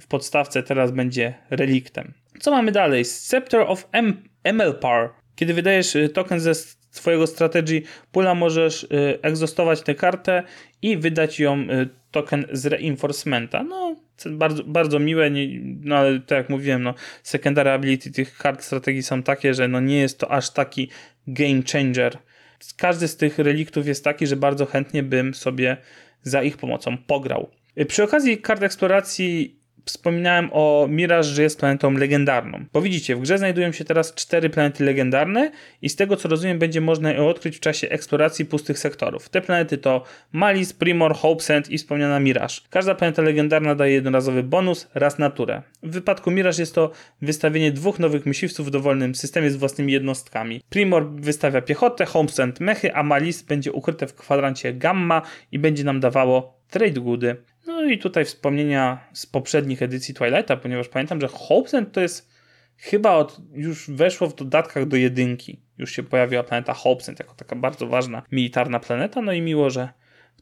W 0.00 0.06
podstawce 0.06 0.62
teraz 0.62 0.90
będzie 0.90 1.34
reliktem. 1.50 2.14
Co 2.40 2.50
mamy 2.50 2.72
dalej? 2.72 3.04
Scepter 3.04 3.60
of 3.60 3.88
M 3.92 4.28
MLPAR. 4.52 5.12
Kiedy 5.36 5.54
wydajesz 5.54 5.96
y, 5.96 6.08
token 6.08 6.40
ze 6.40 6.52
swojego 6.96 7.26
strategii 7.26 7.82
pula, 8.12 8.34
możesz 8.34 8.82
y, 8.84 9.18
egzostować 9.22 9.82
tę 9.82 9.94
kartę 9.94 10.42
i 10.82 10.96
wydać 10.96 11.40
ją 11.40 11.60
y, 11.60 11.88
token 12.10 12.46
z 12.52 12.66
reinforcementa. 12.66 13.62
No, 13.62 13.96
bardzo, 14.30 14.64
bardzo 14.64 14.98
miłe, 14.98 15.30
nie, 15.30 15.60
no 15.62 15.96
ale 15.96 16.20
tak 16.20 16.38
jak 16.38 16.50
mówiłem, 16.50 16.82
no, 16.82 16.94
secondary 17.22 17.70
ability 17.70 18.12
tych 18.12 18.38
kart 18.38 18.62
strategii 18.62 19.02
są 19.02 19.22
takie, 19.22 19.54
że 19.54 19.68
no 19.68 19.80
nie 19.80 19.98
jest 19.98 20.18
to 20.18 20.30
aż 20.30 20.50
taki 20.50 20.90
game 21.26 21.62
changer. 21.72 22.18
Każdy 22.76 23.08
z 23.08 23.16
tych 23.16 23.38
reliktów 23.38 23.86
jest 23.86 24.04
taki, 24.04 24.26
że 24.26 24.36
bardzo 24.36 24.66
chętnie 24.66 25.02
bym 25.02 25.34
sobie 25.34 25.76
za 26.22 26.42
ich 26.42 26.56
pomocą 26.56 26.98
pograł. 26.98 27.50
Przy 27.88 28.02
okazji 28.02 28.38
kart 28.38 28.62
eksploracji 28.62 29.55
wspominałem 29.86 30.50
o 30.52 30.86
Mirage, 30.90 31.28
że 31.28 31.42
jest 31.42 31.60
planetą 31.60 31.92
legendarną. 31.92 32.64
Bo 32.72 32.82
widzicie, 32.82 33.16
w 33.16 33.20
grze 33.20 33.38
znajdują 33.38 33.72
się 33.72 33.84
teraz 33.84 34.14
cztery 34.14 34.50
planety 34.50 34.84
legendarne 34.84 35.50
i 35.82 35.88
z 35.88 35.96
tego 35.96 36.16
co 36.16 36.28
rozumiem 36.28 36.58
będzie 36.58 36.80
można 36.80 37.12
je 37.12 37.22
odkryć 37.22 37.56
w 37.56 37.60
czasie 37.60 37.88
eksploracji 37.88 38.44
pustych 38.44 38.78
sektorów. 38.78 39.28
Te 39.28 39.40
planety 39.40 39.78
to 39.78 40.02
Malis, 40.32 40.72
Primor, 40.72 41.14
Hope 41.14 41.42
Sand 41.42 41.70
i 41.70 41.78
wspomniana 41.78 42.20
Mirage. 42.20 42.54
Każda 42.70 42.94
planeta 42.94 43.22
legendarna 43.22 43.74
daje 43.74 43.94
jednorazowy 43.94 44.42
bonus, 44.42 44.88
raz 44.94 45.18
naturę. 45.18 45.62
W 45.82 45.90
wypadku 45.90 46.30
Mirage 46.30 46.62
jest 46.62 46.74
to 46.74 46.90
wystawienie 47.22 47.72
dwóch 47.72 47.98
nowych 47.98 48.26
myśliwców 48.26 48.66
w 48.66 48.70
dowolnym 48.70 49.14
systemie 49.14 49.50
z 49.50 49.56
własnymi 49.56 49.92
jednostkami. 49.92 50.60
Primor 50.68 51.10
wystawia 51.10 51.62
piechotę, 51.62 52.06
Hope 52.06 52.32
Sand 52.32 52.60
mechy, 52.60 52.94
a 52.94 53.02
Malis 53.02 53.42
będzie 53.42 53.72
ukryte 53.72 54.06
w 54.06 54.14
kwadrancie 54.14 54.72
gamma 54.72 55.22
i 55.52 55.58
będzie 55.58 55.84
nam 55.84 56.00
dawało 56.00 56.56
trade 56.70 57.00
goody. 57.00 57.36
No 57.66 57.84
i 57.84 57.98
tutaj 57.98 58.24
wspomnienia 58.24 59.08
z 59.12 59.26
poprzednich 59.26 59.82
edycji 59.82 60.14
Twilighta, 60.14 60.56
ponieważ 60.56 60.88
pamiętam, 60.88 61.20
że 61.20 61.28
Hobson 61.28 61.86
to 61.86 62.00
jest 62.00 62.30
chyba 62.76 63.14
od, 63.14 63.40
już 63.52 63.90
weszło 63.90 64.28
w 64.28 64.34
dodatkach 64.34 64.86
do 64.86 64.96
jedynki. 64.96 65.60
Już 65.78 65.92
się 65.92 66.02
pojawiła 66.02 66.42
planeta 66.42 66.74
Hobson 66.74 67.14
jako 67.18 67.34
taka 67.34 67.56
bardzo 67.56 67.86
ważna 67.86 68.22
militarna 68.32 68.80
planeta. 68.80 69.22
No 69.22 69.32
i 69.32 69.40
miło, 69.40 69.70
że 69.70 69.88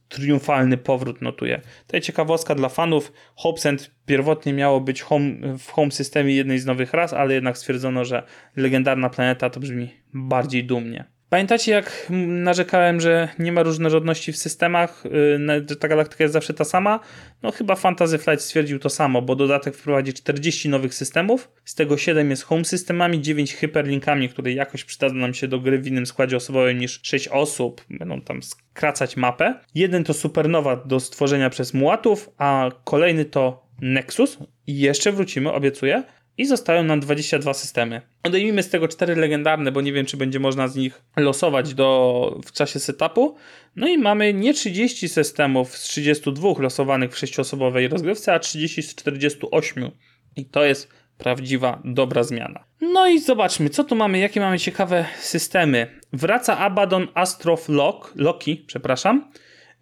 triumfalny 0.08 0.76
powrót 0.76 1.22
notuje. 1.22 1.60
Jest 1.92 2.06
ciekawostka 2.06 2.54
dla 2.54 2.68
fanów. 2.68 3.12
Hopesend 3.34 3.90
pierwotnie 4.06 4.52
miało 4.52 4.80
być 4.80 5.02
home, 5.02 5.58
w 5.58 5.70
home 5.70 5.90
systemie 5.90 6.34
jednej 6.34 6.58
z 6.58 6.66
nowych 6.66 6.92
ras, 6.92 7.12
ale 7.12 7.34
jednak 7.34 7.58
stwierdzono, 7.58 8.04
że 8.04 8.22
legendarna 8.56 9.10
planeta 9.10 9.50
to 9.50 9.60
brzmi 9.60 9.94
bardziej 10.12 10.64
dumnie. 10.64 11.13
Pamiętacie, 11.30 11.72
jak 11.72 12.06
narzekałem, 12.26 13.00
że 13.00 13.28
nie 13.38 13.52
ma 13.52 13.62
różnorodności 13.62 14.32
w 14.32 14.36
systemach, 14.36 15.06
y, 15.06 15.66
że 15.68 15.76
ta 15.76 15.88
galaktyka 15.88 16.24
jest 16.24 16.32
zawsze 16.32 16.54
ta 16.54 16.64
sama? 16.64 17.00
No 17.42 17.50
chyba 17.50 17.74
Fantasy 17.74 18.18
Flight 18.18 18.44
stwierdził 18.44 18.78
to 18.78 18.90
samo, 18.90 19.22
bo 19.22 19.36
dodatek 19.36 19.76
wprowadzi 19.76 20.12
40 20.12 20.68
nowych 20.68 20.94
systemów, 20.94 21.50
z 21.64 21.74
tego 21.74 21.96
7 21.96 22.30
jest 22.30 22.42
home 22.42 22.64
systemami, 22.64 23.22
9 23.22 23.54
hyperlinkami, 23.54 24.28
które 24.28 24.52
jakoś 24.52 24.84
przydadzą 24.84 25.14
nam 25.14 25.34
się 25.34 25.48
do 25.48 25.60
gry 25.60 25.78
w 25.78 25.86
innym 25.86 26.06
składzie 26.06 26.36
osobowym 26.36 26.78
niż 26.78 27.00
6 27.02 27.28
osób, 27.28 27.84
będą 27.90 28.20
tam 28.20 28.42
skracać 28.42 29.16
mapę. 29.16 29.54
Jeden 29.74 30.04
to 30.04 30.14
Supernowa 30.14 30.76
do 30.76 31.00
stworzenia 31.00 31.50
przez 31.50 31.74
mułatów, 31.74 32.30
a 32.38 32.70
kolejny 32.84 33.24
to 33.24 33.66
Nexus 33.80 34.38
i 34.66 34.78
jeszcze 34.78 35.12
wrócimy, 35.12 35.52
obiecuję, 35.52 36.02
i 36.38 36.46
zostają 36.46 36.84
nam 36.84 37.00
22 37.00 37.54
systemy. 37.54 38.00
Odejmijmy 38.22 38.62
z 38.62 38.70
tego 38.70 38.88
cztery 38.88 39.16
legendarne, 39.16 39.72
bo 39.72 39.80
nie 39.80 39.92
wiem, 39.92 40.06
czy 40.06 40.16
będzie 40.16 40.40
można 40.40 40.68
z 40.68 40.76
nich 40.76 41.02
losować 41.16 41.74
do, 41.74 42.40
w 42.44 42.52
czasie 42.52 42.78
setupu. 42.78 43.36
No 43.76 43.88
i 43.88 43.98
mamy 43.98 44.34
nie 44.34 44.54
30 44.54 45.08
systemów 45.08 45.76
z 45.76 45.82
32 45.82 46.48
losowanych 46.58 47.12
w 47.12 47.16
6-osobowej 47.16 47.88
rozgrywce, 47.88 48.34
a 48.34 48.38
30 48.38 48.82
z 48.82 48.94
48. 48.94 49.90
I 50.36 50.44
to 50.46 50.64
jest 50.64 50.88
prawdziwa, 51.18 51.82
dobra 51.84 52.22
zmiana. 52.22 52.64
No 52.80 53.06
i 53.08 53.20
zobaczmy, 53.20 53.70
co 53.70 53.84
tu 53.84 53.96
mamy, 53.96 54.18
jakie 54.18 54.40
mamy 54.40 54.58
ciekawe 54.58 55.06
systemy. 55.20 56.00
Wraca 56.12 56.58
Abaddon 56.58 57.08
Astrof 57.14 57.68
Loki, 58.14 58.64
przepraszam. 58.66 59.30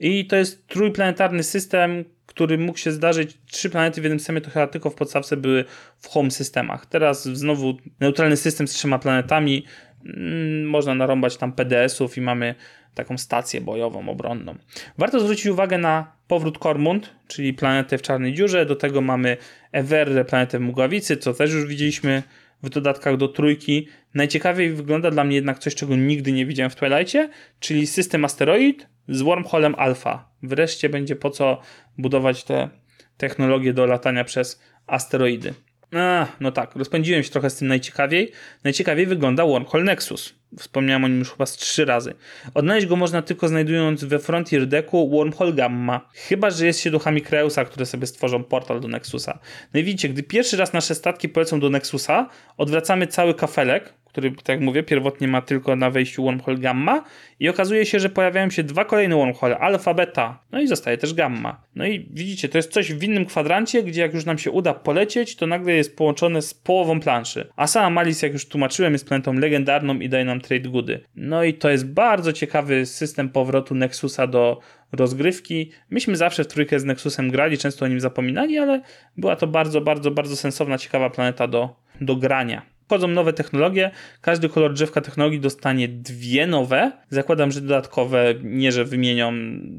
I 0.00 0.26
to 0.26 0.36
jest 0.36 0.66
trójplanetarny 0.66 1.42
system, 1.42 2.04
który 2.34 2.58
mógł 2.58 2.78
się 2.78 2.92
zdarzyć, 2.92 3.38
trzy 3.50 3.70
planety 3.70 4.00
w 4.00 4.04
jednym 4.04 4.20
systemie 4.20 4.40
to 4.40 4.50
chyba 4.50 4.66
tylko 4.66 4.90
w 4.90 4.94
podstawce 4.94 5.36
były 5.36 5.64
w 5.98 6.08
home 6.08 6.30
systemach. 6.30 6.86
Teraz 6.86 7.24
znowu 7.24 7.76
neutralny 8.00 8.36
system 8.36 8.68
z 8.68 8.72
trzema 8.72 8.98
planetami, 8.98 9.64
mm, 10.04 10.64
można 10.64 10.94
narąbać 10.94 11.36
tam 11.36 11.52
PDS-ów 11.52 12.16
i 12.16 12.20
mamy 12.20 12.54
taką 12.94 13.18
stację 13.18 13.60
bojową, 13.60 14.08
obronną. 14.08 14.54
Warto 14.98 15.20
zwrócić 15.20 15.46
uwagę 15.46 15.78
na 15.78 16.12
powrót 16.28 16.58
Kormund, 16.58 17.10
czyli 17.28 17.54
planetę 17.54 17.98
w 17.98 18.02
czarnej 18.02 18.34
dziurze, 18.34 18.66
do 18.66 18.76
tego 18.76 19.00
mamy 19.00 19.36
Everre, 19.72 20.24
planetę 20.24 20.58
w 20.58 20.62
Mgławicy, 20.62 21.16
co 21.16 21.34
też 21.34 21.52
już 21.52 21.66
widzieliśmy 21.66 22.22
w 22.62 22.68
dodatkach 22.68 23.16
do 23.16 23.28
trójki. 23.28 23.88
Najciekawiej 24.14 24.70
wygląda 24.70 25.10
dla 25.10 25.24
mnie 25.24 25.36
jednak 25.36 25.58
coś, 25.58 25.74
czego 25.74 25.96
nigdy 25.96 26.32
nie 26.32 26.46
widziałem 26.46 26.70
w 26.70 26.76
Twilightie, 26.76 27.28
czyli 27.60 27.86
system 27.86 28.24
asteroid 28.24 28.86
z 29.08 29.22
wormholem 29.22 29.74
alfa. 29.78 30.28
Wreszcie 30.42 30.88
będzie 30.88 31.16
po 31.16 31.30
co 31.30 31.60
budować 31.98 32.44
te 32.44 32.68
technologie 33.16 33.72
do 33.72 33.86
latania 33.86 34.24
przez 34.24 34.62
asteroidy. 34.86 35.54
A, 35.92 36.26
no 36.40 36.52
tak, 36.52 36.76
rozpędziłem 36.76 37.22
się 37.22 37.30
trochę 37.30 37.50
z 37.50 37.56
tym 37.56 37.68
najciekawiej. 37.68 38.32
Najciekawiej 38.64 39.06
wygląda 39.06 39.46
Wormhole 39.46 39.84
Nexus. 39.84 40.34
Wspomniałem 40.58 41.04
o 41.04 41.08
nim 41.08 41.18
już 41.18 41.30
chyba 41.30 41.46
z 41.46 41.56
trzy 41.56 41.84
razy. 41.84 42.14
Odnaleźć 42.54 42.86
go 42.86 42.96
można 42.96 43.22
tylko 43.22 43.48
znajdując 43.48 44.04
we 44.04 44.18
Frontier 44.18 44.66
Decku 44.66 45.10
Wormhole 45.10 45.52
Gamma. 45.52 46.08
Chyba, 46.14 46.50
że 46.50 46.66
jest 46.66 46.80
się 46.80 46.90
duchami 46.90 47.22
Kreusa, 47.22 47.64
które 47.64 47.86
sobie 47.86 48.06
stworzą 48.06 48.44
portal 48.44 48.80
do 48.80 48.88
Nexusa. 48.88 49.38
No 49.74 49.80
i 49.80 49.84
widzicie, 49.84 50.08
gdy 50.08 50.22
pierwszy 50.22 50.56
raz 50.56 50.72
nasze 50.72 50.94
statki 50.94 51.28
polecą 51.28 51.60
do 51.60 51.70
Nexusa, 51.70 52.28
odwracamy 52.56 53.06
cały 53.06 53.34
kafelek, 53.34 53.94
który, 54.12 54.30
tak 54.30 54.48
jak 54.48 54.60
mówię, 54.60 54.82
pierwotnie 54.82 55.28
ma 55.28 55.42
tylko 55.42 55.76
na 55.76 55.90
wejściu 55.90 56.24
wormhole 56.24 56.58
gamma 56.58 57.04
i 57.40 57.48
okazuje 57.48 57.86
się, 57.86 58.00
że 58.00 58.08
pojawiają 58.08 58.50
się 58.50 58.62
dwa 58.62 58.84
kolejne 58.84 59.16
wormhole, 59.16 59.58
alfa, 59.58 59.94
beta, 59.94 60.38
no 60.52 60.60
i 60.60 60.66
zostaje 60.66 60.98
też 60.98 61.14
gamma. 61.14 61.62
No 61.74 61.86
i 61.86 62.08
widzicie, 62.10 62.48
to 62.48 62.58
jest 62.58 62.72
coś 62.72 62.92
w 62.92 63.02
innym 63.02 63.26
kwadrancie, 63.26 63.82
gdzie 63.82 64.00
jak 64.00 64.14
już 64.14 64.24
nam 64.24 64.38
się 64.38 64.50
uda 64.50 64.74
polecieć, 64.74 65.36
to 65.36 65.46
nagle 65.46 65.72
jest 65.72 65.96
połączone 65.96 66.42
z 66.42 66.54
połową 66.54 67.00
planszy. 67.00 67.48
A 67.56 67.66
sama 67.66 67.90
Malis, 67.90 68.22
jak 68.22 68.32
już 68.32 68.46
tłumaczyłem, 68.46 68.92
jest 68.92 69.08
planetą 69.08 69.32
legendarną 69.32 69.94
i 69.94 70.08
daje 70.08 70.24
nam 70.24 70.40
trade 70.40 70.68
goody. 70.68 71.00
No 71.16 71.44
i 71.44 71.54
to 71.54 71.70
jest 71.70 71.86
bardzo 71.92 72.32
ciekawy 72.32 72.86
system 72.86 73.28
powrotu 73.28 73.74
Nexusa 73.74 74.26
do 74.26 74.60
rozgrywki. 74.92 75.70
Myśmy 75.90 76.16
zawsze 76.16 76.44
w 76.44 76.46
trójkę 76.46 76.80
z 76.80 76.84
Nexusem 76.84 77.30
grali, 77.30 77.58
często 77.58 77.84
o 77.84 77.88
nim 77.88 78.00
zapominali, 78.00 78.58
ale 78.58 78.82
była 79.16 79.36
to 79.36 79.46
bardzo, 79.46 79.80
bardzo, 79.80 80.10
bardzo 80.10 80.36
sensowna, 80.36 80.78
ciekawa 80.78 81.10
planeta 81.10 81.46
do, 81.46 81.76
do 82.00 82.16
grania 82.16 82.71
wchodzą 82.92 83.08
nowe 83.08 83.32
technologie, 83.32 83.90
każdy 84.20 84.48
kolor 84.48 84.72
drzewka 84.72 85.00
technologii 85.00 85.40
dostanie 85.40 85.88
dwie 85.88 86.46
nowe. 86.46 86.92
Zakładam, 87.10 87.50
że 87.50 87.60
dodatkowe, 87.60 88.34
nie 88.42 88.72
że 88.72 88.84
wymienią 88.84 89.32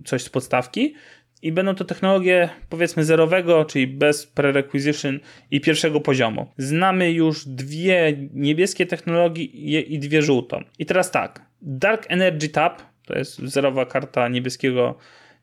coś 0.06 0.24
z 0.24 0.30
podstawki. 0.30 0.94
I 1.42 1.52
będą 1.52 1.76
to 1.76 1.86
technologie 1.86 2.50
powiedzmy 2.70 3.04
zerowego, 3.04 3.66
czyli 3.66 3.88
bez 3.88 4.28
prerequisition 4.28 5.20
i 5.52 5.62
pierwszego 5.62 6.02
poziomu. 6.02 6.48
Znamy 6.58 7.12
już 7.12 7.46
dwie 7.46 8.18
niebieskie 8.34 8.86
technologie 8.86 9.44
i 9.82 10.00
dwie 10.00 10.22
żółtą. 10.22 10.64
I 10.80 10.86
teraz 10.86 11.12
tak, 11.12 11.46
Dark 11.62 12.06
Energy 12.10 12.50
Tab, 12.50 12.82
to 13.06 13.18
jest 13.18 13.40
zerowa 13.40 13.86
karta 13.86 14.28
niebieskiego 14.28 14.98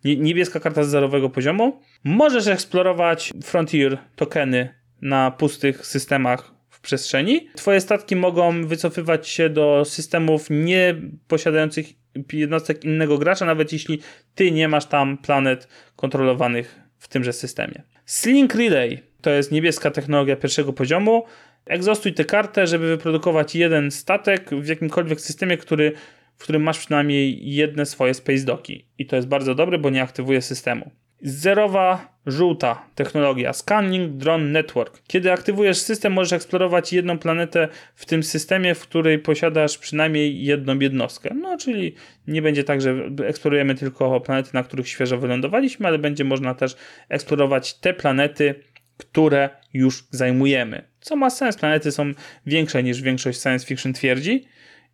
niebieska 0.05 0.61
karta 0.61 0.85
z 0.85 0.89
zerowego 0.89 1.31
poziomu. 1.31 1.81
Możesz 2.05 2.47
eksplorować 2.47 3.33
Frontier 3.43 3.99
tokeny 4.17 4.75
na 5.03 5.31
pustych 5.31 5.87
systemach 5.87 6.60
przestrzeni. 6.83 7.49
Twoje 7.55 7.81
statki 7.81 8.17
mogą 8.17 8.67
wycofywać 8.67 9.29
się 9.29 9.49
do 9.49 9.85
systemów 9.85 10.47
nie 10.51 10.95
posiadających 11.29 11.87
jednostek 12.33 12.85
innego 12.85 13.19
gracza, 13.19 13.47
nawet 13.47 13.73
jeśli 13.73 14.01
ty 14.35 14.51
nie 14.51 14.69
masz 14.69 14.87
tam 14.87 15.19
planet 15.19 15.69
kontrolowanych 15.97 16.81
w 16.99 17.09
tymże 17.09 17.33
systemie. 17.33 17.83
Slink 18.05 18.55
Relay 18.55 19.03
to 19.21 19.31
jest 19.31 19.53
niebieska 19.53 19.91
technologia 19.91 20.37
pierwszego 20.37 20.73
poziomu. 20.73 21.25
Egzostuj 21.67 22.15
tę 22.15 22.25
kartę, 22.25 22.67
żeby 22.67 22.89
wyprodukować 22.89 23.57
jeden 23.57 23.91
statek 23.91 24.51
w 24.51 24.67
jakimkolwiek 24.67 25.21
systemie, 25.21 25.57
który, 25.57 25.93
w 26.37 26.43
którym 26.43 26.63
masz 26.63 26.79
przynajmniej 26.79 27.55
jedne 27.55 27.87
swoje 27.87 28.15
space 28.15 28.45
docki. 28.45 28.87
I 28.99 29.07
to 29.07 29.17
jest 29.17 29.29
bardzo 29.29 29.55
dobre, 29.55 29.79
bo 29.79 29.91
nie 29.91 30.03
aktywuje 30.03 30.43
systemu. 30.43 30.91
Zerowa 31.23 32.21
żółta 32.27 32.87
technologia 32.95 33.53
Scanning 33.53 34.17
Drone 34.17 34.45
Network. 34.45 35.03
Kiedy 35.07 35.33
aktywujesz 35.33 35.79
system, 35.79 36.13
możesz 36.13 36.33
eksplorować 36.33 36.93
jedną 36.93 37.19
planetę 37.19 37.69
w 37.95 38.07
tym 38.07 38.23
systemie, 38.23 38.75
w 38.75 38.81
której 38.81 39.19
posiadasz 39.19 39.79
przynajmniej 39.79 40.45
jedną 40.45 40.79
jednostkę. 40.79 41.35
No, 41.35 41.59
czyli 41.59 41.95
nie 42.27 42.43
będzie 42.43 42.65
tak, 42.65 42.81
że 42.81 42.95
eksplorujemy 43.27 43.75
tylko 43.75 44.21
planety, 44.21 44.51
na 44.55 44.63
których 44.63 44.89
świeżo 44.89 45.19
wylądowaliśmy, 45.19 45.87
ale 45.87 45.99
będzie 45.99 46.25
można 46.25 46.55
też 46.55 46.77
eksplorować 47.09 47.75
te 47.75 47.95
planety, 47.95 48.55
które 48.97 49.51
już 49.75 50.05
zajmujemy. 50.11 50.83
Co 51.01 51.17
ma 51.17 51.31
sens, 51.31 51.57
planety 51.57 51.93
są 51.93 52.13
większe 52.47 52.83
niż 52.83 53.03
większość 53.03 53.43
science 53.43 53.67
fiction 53.67 53.93
twierdzi 53.93 54.45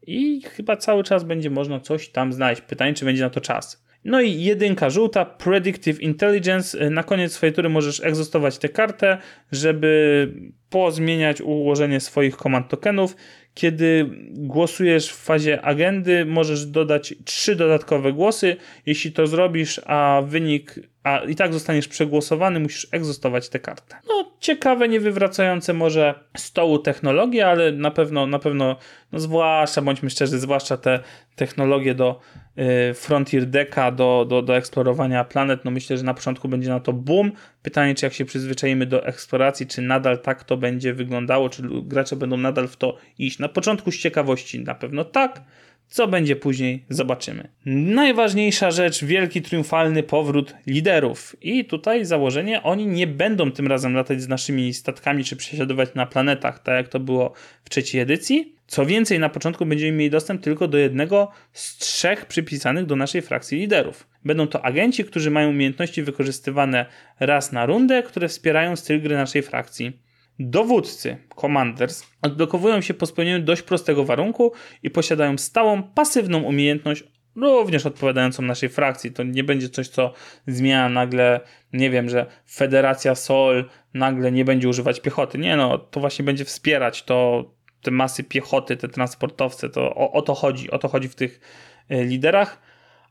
i 0.06 0.42
chyba 0.42 0.76
cały 0.76 1.04
czas 1.04 1.24
będzie 1.24 1.50
można 1.50 1.80
coś 1.80 2.08
tam 2.08 2.32
znaleźć. 2.32 2.62
Pytanie, 2.62 2.94
czy 2.94 3.04
będzie 3.04 3.22
na 3.22 3.30
to 3.30 3.40
czas. 3.40 3.85
No 4.06 4.20
i 4.20 4.42
jedynka 4.42 4.90
żółta, 4.90 5.24
Predictive 5.24 6.00
Intelligence. 6.00 6.90
Na 6.90 7.02
koniec 7.02 7.32
swojej 7.32 7.52
tury 7.52 7.68
możesz 7.68 8.00
egzostować 8.00 8.58
tę 8.58 8.68
kartę, 8.68 9.18
żeby 9.52 10.32
pozmieniać 10.70 11.40
ułożenie 11.40 12.00
swoich 12.00 12.36
komand 12.36 12.68
tokenów. 12.68 13.16
Kiedy 13.54 14.10
głosujesz 14.32 15.12
w 15.12 15.16
fazie 15.16 15.62
agendy, 15.62 16.24
możesz 16.24 16.66
dodać 16.66 17.14
trzy 17.24 17.56
dodatkowe 17.56 18.12
głosy. 18.12 18.56
Jeśli 18.86 19.12
to 19.12 19.26
zrobisz, 19.26 19.80
a 19.86 20.22
wynik 20.26 20.74
a 21.06 21.18
i 21.18 21.36
tak 21.36 21.52
zostaniesz 21.52 21.88
przegłosowany, 21.88 22.60
musisz 22.60 22.88
egzostować 22.92 23.48
tę 23.48 23.60
kartę. 23.60 23.96
No, 24.08 24.32
ciekawe, 24.40 24.88
niewywracające 24.88 25.72
może 25.72 26.14
stołu 26.36 26.78
technologie, 26.78 27.46
ale 27.46 27.72
na 27.72 27.90
pewno, 27.90 28.26
na 28.26 28.38
pewno, 28.38 28.76
no 29.12 29.20
zwłaszcza, 29.20 29.82
bądźmy 29.82 30.10
szczerzy, 30.10 30.38
zwłaszcza 30.38 30.76
te 30.76 31.00
technologie 31.36 31.94
do 31.94 32.20
y, 32.36 32.45
Frontier 32.94 33.46
Decka, 33.46 33.90
do, 33.90 34.26
do, 34.28 34.42
do 34.42 34.56
eksplorowania 34.56 35.24
planet, 35.24 35.64
no 35.64 35.70
myślę, 35.70 35.98
że 35.98 36.04
na 36.04 36.14
początku 36.14 36.48
będzie 36.48 36.68
na 36.68 36.80
to 36.80 36.92
boom. 36.92 37.32
Pytanie, 37.62 37.94
czy 37.94 38.06
jak 38.06 38.12
się 38.12 38.24
przyzwyczajimy 38.24 38.86
do 38.86 39.06
eksploracji, 39.06 39.66
czy 39.66 39.82
nadal 39.82 40.18
tak 40.18 40.44
to 40.44 40.56
będzie 40.56 40.94
wyglądało, 40.94 41.48
czy 41.48 41.62
gracze 41.82 42.16
będą 42.16 42.36
nadal 42.36 42.68
w 42.68 42.76
to 42.76 42.96
iść. 43.18 43.38
Na 43.38 43.48
początku 43.48 43.92
z 43.92 43.98
ciekawości 43.98 44.60
na 44.60 44.74
pewno 44.74 45.04
tak, 45.04 45.42
co 45.88 46.08
będzie 46.08 46.36
później, 46.36 46.84
zobaczymy. 46.88 47.48
Najważniejsza 47.66 48.70
rzecz, 48.70 49.04
wielki 49.04 49.42
triumfalny 49.42 50.02
powrót 50.02 50.54
liderów. 50.66 51.36
I 51.42 51.64
tutaj 51.64 52.04
założenie, 52.04 52.62
oni 52.62 52.86
nie 52.86 53.06
będą 53.06 53.52
tym 53.52 53.66
razem 53.66 53.94
latać 53.94 54.22
z 54.22 54.28
naszymi 54.28 54.74
statkami 54.74 55.24
czy 55.24 55.36
przesiadować 55.36 55.94
na 55.94 56.06
planetach, 56.06 56.62
tak 56.62 56.74
jak 56.74 56.88
to 56.88 57.00
było 57.00 57.32
w 57.64 57.70
trzeciej 57.70 58.00
edycji. 58.00 58.56
Co 58.66 58.86
więcej, 58.86 59.18
na 59.18 59.28
początku 59.28 59.66
będziemy 59.66 59.92
mieli 59.92 60.10
dostęp 60.10 60.42
tylko 60.42 60.68
do 60.68 60.78
jednego 60.78 61.30
z 61.52 61.78
trzech 61.78 62.26
przypisanych 62.26 62.86
do 62.86 62.96
naszej 62.96 63.22
frakcji 63.22 63.58
liderów. 63.58 64.08
Będą 64.24 64.46
to 64.46 64.64
agenci, 64.64 65.04
którzy 65.04 65.30
mają 65.30 65.50
umiejętności 65.50 66.02
wykorzystywane 66.02 66.86
raz 67.20 67.52
na 67.52 67.66
rundę, 67.66 68.02
które 68.02 68.28
wspierają 68.28 68.76
styl 68.76 69.02
gry 69.02 69.16
naszej 69.16 69.42
frakcji. 69.42 70.05
Dowódcy, 70.38 71.16
commanders, 71.40 72.06
odblokowują 72.22 72.80
się 72.80 72.94
po 72.94 73.06
spełnieniu 73.06 73.44
dość 73.44 73.62
prostego 73.62 74.04
warunku 74.04 74.52
i 74.82 74.90
posiadają 74.90 75.38
stałą, 75.38 75.82
pasywną 75.82 76.42
umiejętność 76.42 77.04
również 77.36 77.86
odpowiadającą 77.86 78.42
naszej 78.42 78.68
frakcji. 78.68 79.12
To 79.12 79.22
nie 79.22 79.44
będzie 79.44 79.68
coś, 79.68 79.88
co 79.88 80.12
zmienia 80.46 80.88
nagle, 80.88 81.40
nie 81.72 81.90
wiem, 81.90 82.08
że 82.08 82.26
Federacja 82.50 83.14
Sol 83.14 83.64
nagle 83.94 84.32
nie 84.32 84.44
będzie 84.44 84.68
używać 84.68 85.00
piechoty. 85.00 85.38
Nie 85.38 85.56
no, 85.56 85.78
to 85.78 86.00
właśnie 86.00 86.24
będzie 86.24 86.44
wspierać 86.44 87.02
to 87.02 87.44
te 87.82 87.90
masy 87.90 88.24
piechoty, 88.24 88.76
te 88.76 88.88
transportowce, 88.88 89.68
to 89.68 89.94
o, 89.94 90.12
o 90.12 90.22
to 90.22 90.34
chodzi, 90.34 90.70
o 90.70 90.78
to 90.78 90.88
chodzi 90.88 91.08
w 91.08 91.14
tych 91.14 91.40
e, 91.88 92.04
liderach 92.04 92.65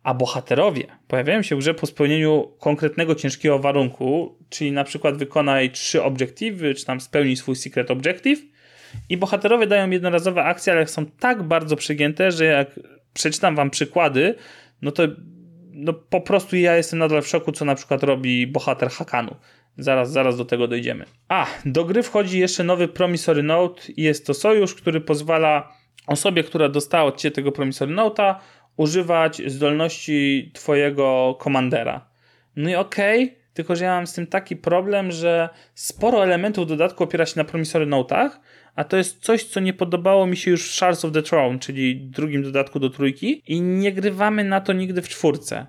a 0.06 0.14
bohaterowie 0.14 0.88
pojawiają 1.08 1.42
się 1.42 1.56
w 1.56 1.60
grze 1.60 1.74
po 1.74 1.86
spełnieniu 1.86 2.52
konkretnego 2.60 3.16
ciężkiego 3.16 3.60
warunku, 3.60 4.38
czyli 4.50 4.72
na 4.72 4.84
przykład 4.84 5.18
wykonaj 5.18 5.72
trzy 5.72 6.04
obiektywy, 6.04 6.74
czy 6.74 6.86
tam 6.86 7.02
spełnij 7.02 7.36
swój 7.36 7.56
secret 7.56 7.92
objective 7.92 8.40
i 9.10 9.18
bohaterowie 9.18 9.68
dają 9.68 9.90
jednorazowe 9.90 10.44
akcje, 10.44 10.74
ale 10.74 10.88
są 10.88 11.06
tak 11.06 11.44
bardzo 11.44 11.76
przegięte, 11.76 12.32
że 12.32 12.46
jak 12.46 12.80
przeczytam 13.14 13.56
wam 13.56 13.70
przykłady, 13.70 14.36
no 14.82 14.92
to 14.92 15.04
no 15.72 15.94
po 15.94 16.22
prostu 16.22 16.56
ja 16.56 16.76
jestem 16.76 17.00
nadal 17.00 17.22
w 17.22 17.28
szoku, 17.28 17.52
co 17.52 17.66
na 17.66 17.76
przykład 17.76 18.04
robi 18.04 18.48
bohater 18.48 18.90
Hakanu. 18.90 19.36
Zaraz, 19.78 20.12
zaraz 20.12 20.38
do 20.38 20.46
tego 20.46 20.68
dojdziemy. 20.68 21.06
A, 21.28 21.48
do 21.66 21.86
gry 21.86 22.04
wchodzi 22.04 22.40
jeszcze 22.40 22.64
nowy 22.64 22.88
Promissory 22.88 23.44
Note 23.44 23.82
i 23.92 24.04
jest 24.04 24.28
to 24.28 24.34
sojusz, 24.34 24.76
który 24.76 25.02
pozwala 25.02 25.74
osobie, 26.08 26.44
która 26.44 26.70
dostała 26.70 27.04
od 27.04 27.18
Ciebie 27.18 27.36
tego 27.36 27.52
Promissory 27.52 27.96
Note'a, 27.96 28.36
używać 28.78 29.42
zdolności 29.46 30.52
twojego 30.54 31.38
komandera. 31.40 32.10
No 32.56 32.70
i 32.70 32.76
okej, 32.76 33.24
okay, 33.24 33.36
tylko 33.54 33.76
że 33.76 33.86
ja 33.86 33.96
mam 33.96 34.08
z 34.08 34.14
tym 34.14 34.28
taki 34.28 34.56
problem, 34.56 35.12
że 35.12 35.50
sporo 35.74 36.24
elementów 36.24 36.68
dodatku 36.68 37.04
opiera 37.04 37.26
się 37.26 37.34
na 37.38 37.44
promisory 37.44 37.86
notach, 37.86 38.40
a 38.76 38.84
to 38.84 38.98
jest 38.98 39.24
coś, 39.24 39.44
co 39.44 39.60
nie 39.60 39.74
podobało 39.74 40.28
mi 40.28 40.38
się 40.38 40.52
już 40.52 40.70
w 40.70 40.74
Shards 40.74 41.06
of 41.06 41.12
the 41.12 41.22
Throne, 41.22 41.60
czyli 41.60 42.02
drugim 42.02 42.44
dodatku 42.44 42.80
do 42.80 42.90
trójki 42.90 43.44
i 43.48 43.62
nie 43.62 43.92
grywamy 43.92 44.44
na 44.44 44.62
to 44.62 44.74
nigdy 44.74 45.02
w 45.02 45.10
czwórce. 45.10 45.66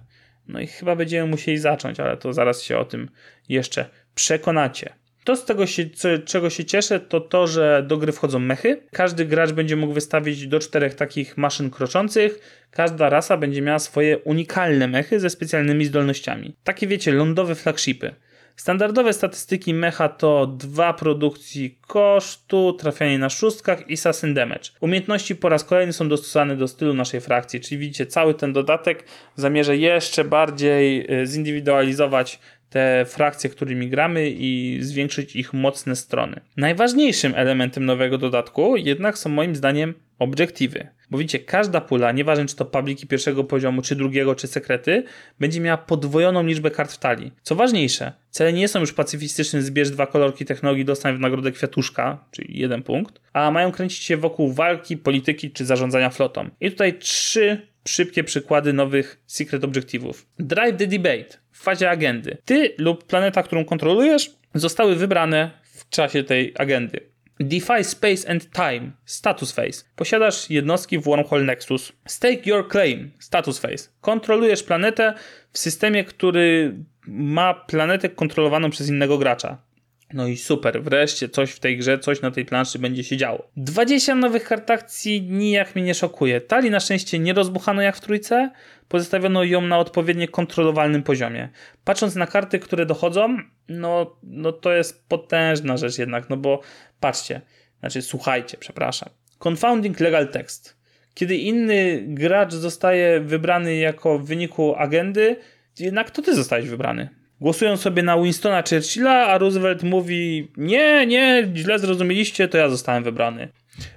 No 0.49 0.61
i 0.61 0.67
chyba 0.67 0.97
będziemy 0.97 1.31
musieli 1.31 1.59
zacząć, 1.59 2.01
ale 2.01 2.17
to 2.17 2.33
zaraz 2.33 2.63
się 2.63 2.79
o 2.79 2.85
tym 2.85 3.11
jeszcze 3.49 3.91
przekonacie. 4.15 4.95
To, 5.26 5.37
z 5.37 5.45
tego 5.45 5.66
się, 5.66 5.85
czego 6.25 6.50
się 6.50 6.64
cieszę, 6.64 7.00
to 7.00 7.21
to, 7.21 7.47
że 7.47 7.85
do 7.87 7.97
gry 7.97 8.12
wchodzą 8.12 8.38
mechy. 8.38 8.83
Każdy 8.92 9.25
gracz 9.25 9.52
będzie 9.52 9.76
mógł 9.76 9.92
wystawić 9.92 10.47
do 10.47 10.59
czterech 10.59 10.95
takich 10.95 11.37
maszyn 11.37 11.71
kroczących. 11.71 12.38
Każda 12.71 13.09
rasa 13.09 13.37
będzie 13.37 13.62
miała 13.62 13.78
swoje 13.78 14.18
unikalne 14.18 14.88
mechy 14.88 15.21
ze 15.21 15.30
specjalnymi 15.30 15.85
zdolnościami. 15.85 16.56
Takie 16.64 16.87
wiecie, 16.87 17.12
lądowe 17.12 17.54
flagshipy. 17.54 18.14
Standardowe 18.56 19.12
statystyki 19.12 19.75
mecha 19.75 20.09
to 20.09 20.47
dwa 20.47 20.92
produkcji 20.95 21.78
kosztu, 21.87 22.73
trafianie 22.73 23.18
na 23.18 23.28
szóstkach 23.28 23.90
i 23.90 23.95
assassin 23.95 24.35
damage. 24.35 24.71
Umiejętności 24.80 25.37
po 25.37 25.49
raz 25.49 25.64
kolejny 25.64 25.92
są 25.92 26.09
dostosowane 26.09 26.56
do 26.56 26.68
stylu 26.68 26.95
naszej 26.95 27.21
frakcji, 27.21 27.61
czyli 27.61 27.78
widzicie, 27.78 28.06
cały 28.06 28.35
ten 28.35 28.52
dodatek 28.52 29.04
zamierza 29.35 29.75
jeszcze 29.75 30.25
bardziej 30.25 31.12
y, 31.23 31.26
zindywidualizować 31.26 32.40
te 32.70 33.04
frakcje, 33.08 33.50
którymi 33.50 33.88
gramy 33.88 34.30
i 34.30 34.78
zwiększyć 34.80 35.37
ich 35.37 35.52
mocne 35.52 35.96
strony. 35.96 36.40
Najważniejszym 36.56 37.32
elementem 37.37 37.85
nowego 37.85 38.18
dodatku 38.18 38.76
jednak 38.76 39.18
są 39.18 39.30
moim 39.30 39.56
zdaniem 39.56 39.94
obiektywy. 40.18 40.88
Bo 41.11 41.18
widzicie, 41.18 41.38
każda 41.38 41.80
pula, 41.80 42.12
nieważne 42.12 42.46
czy 42.46 42.56
to 42.56 42.64
publiki 42.64 43.06
pierwszego 43.06 43.44
poziomu, 43.44 43.82
czy 43.82 43.96
drugiego, 43.96 44.35
czy 44.35 44.46
sekrety, 44.46 45.04
będzie 45.40 45.61
miała 45.61 45.78
podwojoną 45.78 46.42
liczbę 46.42 46.70
kart 46.70 46.92
w 46.92 46.99
talii. 46.99 47.32
Co 47.42 47.54
ważniejsze, 47.54 48.12
cele 48.30 48.52
nie 48.52 48.68
są 48.68 48.80
już 48.80 48.92
pacyfistyczne, 48.92 49.62
zbierz 49.62 49.90
dwa 49.90 50.06
kolorki 50.06 50.44
technologii, 50.44 50.85
dostań 50.85 51.16
w 51.16 51.20
nagrodę 51.20 51.52
kwiatuszka, 51.52 52.25
czyli 52.30 52.58
jeden 52.58 52.82
punkt, 52.82 53.20
a 53.32 53.50
mają 53.50 53.73
kręcić 53.73 54.02
się 54.02 54.16
wokół 54.16 54.52
walki, 54.52 54.96
polityki, 54.96 55.50
czy 55.50 55.64
zarządzania 55.64 56.11
flotą. 56.11 56.50
I 56.61 56.70
tutaj 56.70 56.99
trzy 56.99 57.66
szybkie 57.87 58.25
przykłady 58.25 58.73
nowych 58.73 59.21
secret 59.26 59.64
obiektywów. 59.64 60.26
Drive 60.38 60.76
the 60.76 60.87
debate 60.87 61.38
w 61.52 61.62
fazie 61.62 61.90
agendy. 61.90 62.38
Ty 62.45 62.75
lub 62.78 63.05
planeta, 63.05 63.43
którą 63.43 63.64
kontrolujesz, 63.64 64.31
zostały 64.55 64.97
wybrane 64.97 65.50
w 65.62 65.88
czasie 65.88 66.25
tej 66.25 66.52
agendy. 66.59 67.00
Defy 67.40 67.85
Space 67.85 68.31
and 68.31 68.50
Time, 68.50 68.90
Status 69.05 69.52
Phase. 69.52 69.85
Posiadasz 69.97 70.50
jednostki 70.50 70.99
w 70.99 71.02
Wormhole 71.05 71.45
Nexus. 71.45 71.93
Stake 72.07 72.43
Your 72.47 72.69
Claim, 72.71 73.11
Status 73.19 73.59
Phase. 73.59 73.88
Kontrolujesz 74.00 74.62
planetę 74.62 75.14
w 75.53 75.59
systemie, 75.59 76.05
który 76.05 76.75
ma 77.07 77.55
planetę 77.55 78.09
kontrolowaną 78.09 78.70
przez 78.70 78.88
innego 78.88 79.18
gracza. 79.18 79.65
No 80.12 80.27
i 80.27 80.37
super, 80.37 80.83
wreszcie 80.83 81.29
coś 81.29 81.51
w 81.51 81.61
tej 81.61 81.79
grze, 81.79 81.99
coś 81.99 82.21
na 82.21 82.31
tej 82.31 82.45
planszy 82.45 82.79
będzie 82.79 83.05
się 83.05 83.16
działo. 83.16 83.49
20 83.57 84.14
nowych 84.14 84.45
kart 84.45 84.71
akcji 84.71 85.23
nijak 85.23 85.75
mnie 85.75 85.85
nie 85.85 85.95
szokuje. 85.95 86.40
Tali 86.40 86.71
na 86.71 86.81
szczęście 86.81 87.19
nie 87.19 87.33
rozbuchano 87.33 87.83
jak 87.83 87.97
w 87.97 88.01
trójce, 88.01 88.51
pozostawiono 88.88 89.45
ją 89.45 89.61
na 89.61 89.79
odpowiednio 89.79 90.29
kontrolowalnym 90.29 91.03
poziomie. 91.03 91.49
Patrząc 91.85 92.14
na 92.14 92.27
karty, 92.27 92.59
które 92.59 92.87
dochodzą, 92.87 93.37
no, 93.69 94.16
no 94.23 94.53
to 94.53 94.73
jest 94.73 95.09
potężna 95.09 95.77
rzecz 95.77 95.99
jednak, 95.99 96.31
no 96.31 96.37
bo 96.37 96.61
patrzcie, 97.01 97.40
znaczy 97.81 98.03
słuchajcie, 98.03 98.57
przepraszam. 98.61 99.09
Confounding 99.38 100.01
Legal 100.01 100.29
Text. 100.29 100.77
Kiedy 101.14 101.37
inny 101.37 102.05
gracz 102.07 102.53
zostaje 102.53 103.21
wybrany 103.21 103.77
jako 103.77 104.19
w 104.19 104.27
wyniku 104.27 104.75
agendy, 104.77 105.37
jednak 105.79 106.11
to 106.11 106.23
ty 106.23 106.35
zostałeś 106.35 106.69
wybrany 106.69 107.09
głosują 107.40 107.77
sobie 107.77 108.03
na 108.03 108.22
Winstona 108.22 108.62
Churchilla, 108.70 109.27
a 109.27 109.38
Roosevelt 109.38 109.83
mówi: 109.83 110.49
Nie, 110.57 111.07
nie, 111.07 111.49
źle 111.55 111.79
zrozumieliście, 111.79 112.49
to 112.49 112.59
ja 112.59 112.68
zostałem 112.68 113.05
wybrany. 113.05 113.49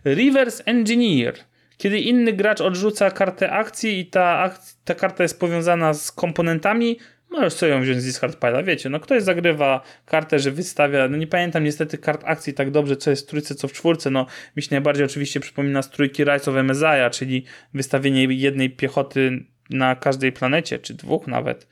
Reverse 0.03 0.65
Engineer. 0.65 1.35
Kiedy 1.77 1.99
inny 1.99 2.33
gracz 2.33 2.61
odrzuca 2.61 3.11
kartę 3.11 3.51
akcji 3.51 3.99
i 3.99 4.05
ta, 4.05 4.39
akc 4.39 4.75
ta 4.83 4.95
karta 4.95 5.23
jest 5.23 5.39
powiązana 5.39 5.93
z 5.93 6.11
komponentami, 6.11 6.97
możesz 7.29 7.53
sobie 7.53 7.71
ją 7.71 7.81
wziąć 7.81 8.01
z 8.01 8.05
discard 8.05 8.39
pile'a. 8.39 8.65
Wiecie, 8.65 8.89
no 8.89 8.99
ktoś 8.99 9.23
zagrywa 9.23 9.81
kartę, 10.05 10.39
że 10.39 10.51
wystawia, 10.51 11.07
no 11.07 11.17
nie 11.17 11.27
pamiętam 11.27 11.63
niestety 11.63 11.97
kart 11.97 12.21
akcji 12.25 12.53
tak 12.53 12.71
dobrze, 12.71 12.95
co 12.97 13.09
jest 13.09 13.27
w 13.27 13.29
trójce, 13.29 13.55
co 13.55 13.67
w 13.67 13.73
czwórce, 13.73 14.09
no 14.09 14.25
mi 14.55 14.63
się 14.63 14.67
najbardziej 14.71 15.05
oczywiście 15.05 15.39
przypomina 15.39 15.81
z 15.81 15.89
trójki 15.89 16.23
Rise 16.23 16.51
of 16.51 16.63
Messiah, 16.63 17.11
czyli 17.11 17.45
wystawienie 17.73 18.23
jednej 18.23 18.69
piechoty 18.69 19.45
na 19.69 19.95
każdej 19.95 20.31
planecie, 20.31 20.79
czy 20.79 20.93
dwóch 20.93 21.27
nawet. 21.27 21.67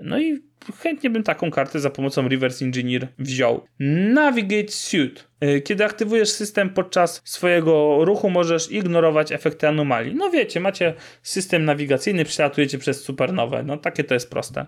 No 0.00 0.20
i 0.20 0.49
chętnie 0.78 1.10
bym 1.10 1.22
taką 1.22 1.50
kartę 1.50 1.80
za 1.80 1.90
pomocą 1.90 2.28
Reverse 2.28 2.64
Engineer 2.64 3.08
wziął. 3.18 3.64
Navigate 3.78 4.72
Suit. 4.72 5.28
E, 5.40 5.60
kiedy 5.60 5.84
aktywujesz 5.84 6.30
system 6.30 6.70
podczas 6.70 7.22
swojego 7.24 8.04
ruchu, 8.04 8.30
możesz 8.30 8.70
ignorować 8.70 9.32
efekty 9.32 9.68
anomalii. 9.68 10.14
No 10.14 10.30
wiecie, 10.30 10.60
macie 10.60 10.94
system 11.22 11.64
nawigacyjny, 11.64 12.24
przelatujecie 12.24 12.78
przez 12.78 13.02
supernowę. 13.02 13.62
No 13.62 13.76
takie 13.76 14.04
to 14.04 14.14
jest 14.14 14.30
proste. 14.30 14.66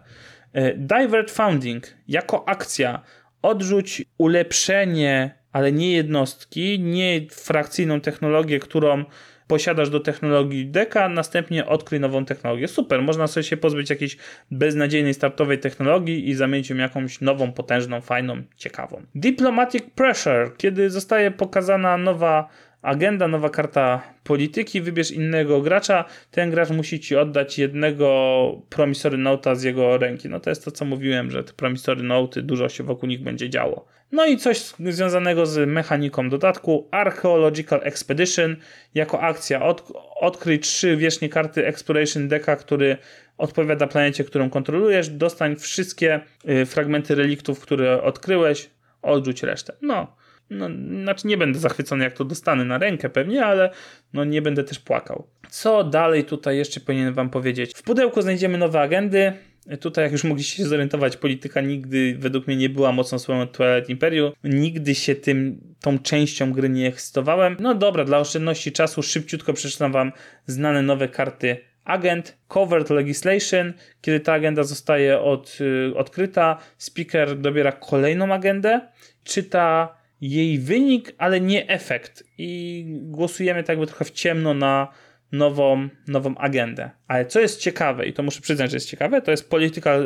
E, 0.53 0.75
Divert 0.75 1.31
Founding. 1.31 1.87
Jako 2.09 2.49
akcja 2.49 3.03
odrzuć 3.43 4.03
ulepszenie, 4.19 5.39
ale 5.53 5.73
nie 5.73 5.93
jednostki, 5.93 6.81
nie 6.81 7.27
frakcyjną 7.31 8.01
technologię, 8.01 8.59
którą 8.59 9.05
posiadasz 9.53 9.91
do 9.91 10.01
technologii 10.01 10.67
deka, 10.67 11.09
następnie 11.09 11.67
odkryj 11.67 12.01
nową 12.01 12.25
technologię. 12.25 12.69
Super, 12.69 13.03
można 13.03 13.27
sobie 13.27 13.45
się 13.45 13.57
pozbyć 13.57 13.91
jakiejś 13.91 14.17
beznadziejnej 14.51 15.15
startowej 15.15 15.59
technologii 15.59 16.29
i 16.29 16.35
zamienić 16.35 16.71
ją 16.71 16.77
jakąś 16.77 17.21
nową, 17.21 17.53
potężną, 17.53 18.01
fajną, 18.01 18.43
ciekawą. 18.57 19.03
Diplomatic 19.15 19.83
Pressure, 19.95 20.57
kiedy 20.57 20.91
zostaje 20.91 21.31
pokazana 21.31 21.97
nowa 21.97 22.49
agenda, 22.83 23.29
nowa 23.29 23.51
karta 23.51 24.03
polityki, 24.25 24.81
wybierz 24.81 25.11
innego 25.11 25.61
gracza, 25.61 26.05
ten 26.31 26.51
gracz 26.51 26.71
musi 26.71 27.01
ci 27.01 27.17
oddać 27.17 27.59
jednego 27.59 28.63
promisory 28.69 29.19
nota 29.19 29.55
z 29.55 29.63
jego 29.63 29.99
ręki. 29.99 30.29
No 30.29 30.41
to 30.41 30.51
jest 30.51 30.65
to, 30.65 30.71
co 30.71 30.85
mówiłem, 30.85 31.31
że 31.31 31.45
te 31.45 31.53
promisory 31.53 32.03
noty, 32.03 32.43
dużo 32.43 32.69
się 32.69 32.85
wokół 32.85 33.09
nich 33.09 33.23
będzie 33.23 33.51
działo. 33.51 33.87
No 34.13 34.27
i 34.27 34.37
coś 34.37 34.59
związanego 34.81 35.47
z 35.47 35.69
mechaniką 35.69 36.29
dodatku 36.29 36.89
Archaeological 36.91 37.81
Expedition. 37.83 38.57
Jako 38.95 39.21
akcja 39.21 39.63
od, 39.63 39.93
odkryj 40.21 40.59
trzy 40.59 40.97
wierzchnie 40.97 41.29
karty 41.29 41.67
Exploration 41.67 42.29
Decka, 42.29 42.57
który 42.57 42.97
odpowiada 43.39 43.87
planecie, 43.87 44.25
którą 44.25 44.51
kontrolujesz. 44.51 45.09
Dostań 45.09 45.57
wszystkie 45.57 46.21
y, 46.49 46.67
fragmenty 46.67 47.15
reliktów, 47.15 47.61
które 47.61 48.03
odkryłeś, 48.03 48.71
odrzuć 49.03 49.43
resztę. 49.43 49.73
No, 49.83 50.17
no, 50.51 50.69
znaczy 51.03 51.27
nie 51.27 51.37
będę 51.37 51.59
zachwycony, 51.59 52.05
jak 52.05 52.13
to 52.13 52.25
dostanę 52.25 52.65
na 52.65 52.79
rękę 52.79 53.09
pewnie, 53.09 53.45
ale 53.45 53.71
no 54.13 54.25
nie 54.25 54.43
będę 54.43 54.65
też 54.65 54.79
płakał. 54.79 55.27
Co 55.51 55.85
dalej 55.85 56.25
tutaj 56.25 56.57
jeszcze 56.57 56.81
powinienem 56.81 57.15
wam 57.15 57.31
powiedzieć? 57.31 57.73
W 57.75 57.83
pudełku 57.83 58.23
znajdziemy 58.23 58.59
nowe 58.59 58.81
agendy. 58.81 59.33
Tutaj, 59.81 60.05
jak 60.05 60.13
już 60.13 60.25
mogliście 60.25 60.57
się 60.57 60.65
zorientować, 60.65 61.17
polityka 61.17 61.61
nigdy 61.61 62.17
według 62.19 62.47
mnie 62.47 62.57
nie 62.57 62.69
była 62.69 62.93
mocną 62.93 63.19
stroną 63.19 63.47
Twilight 63.47 63.91
Imperium. 63.91 64.33
Nigdy 64.45 64.95
się 64.95 65.15
tym, 65.15 65.61
tą 65.81 65.99
częścią 65.99 66.53
gry 66.53 66.69
nie 66.69 66.89
ekscytowałem. 66.89 67.57
No 67.61 67.75
dobra, 67.75 68.05
dla 68.05 68.19
oszczędności 68.19 68.73
czasu 68.73 69.03
szybciutko 69.03 69.53
przeczytam 69.53 69.93
wam 69.93 70.13
znane 70.47 70.83
nowe 70.83 71.09
karty 71.09 71.57
agent, 71.85 72.39
covert 72.49 72.91
legislation, 72.91 73.73
kiedy 74.01 74.21
ta 74.21 74.33
agenda 74.33 74.63
zostaje 74.63 75.21
od, 75.21 75.59
y, 75.61 75.97
odkryta, 75.97 76.59
speaker 76.79 77.39
dobiera 77.39 77.73
kolejną 77.73 78.35
agendę, 78.35 78.81
czyta 79.25 79.95
jej 80.23 80.59
wynik, 80.59 81.13
ale 81.19 81.41
nie 81.41 81.69
efekt 81.69 82.25
i 82.39 82.85
głosujemy 82.89 83.63
tak 83.63 83.69
jakby 83.69 83.87
trochę 83.87 84.05
w 84.05 84.11
ciemno 84.11 84.55
na 84.55 84.89
nową, 85.33 85.89
nową 86.09 86.37
agendę. 86.37 86.91
Ale 87.09 87.27
co 87.27 87.41
jest 87.41 87.61
ciekawe, 87.61 88.07
i 88.07 88.13
to 88.13 88.23
muszę 88.23 88.41
przyznać, 88.41 88.71
że 88.71 88.77
jest 88.77 88.89
ciekawe, 88.89 89.23
to 89.23 89.31
jest 89.31 89.51
polityka, 89.51 89.99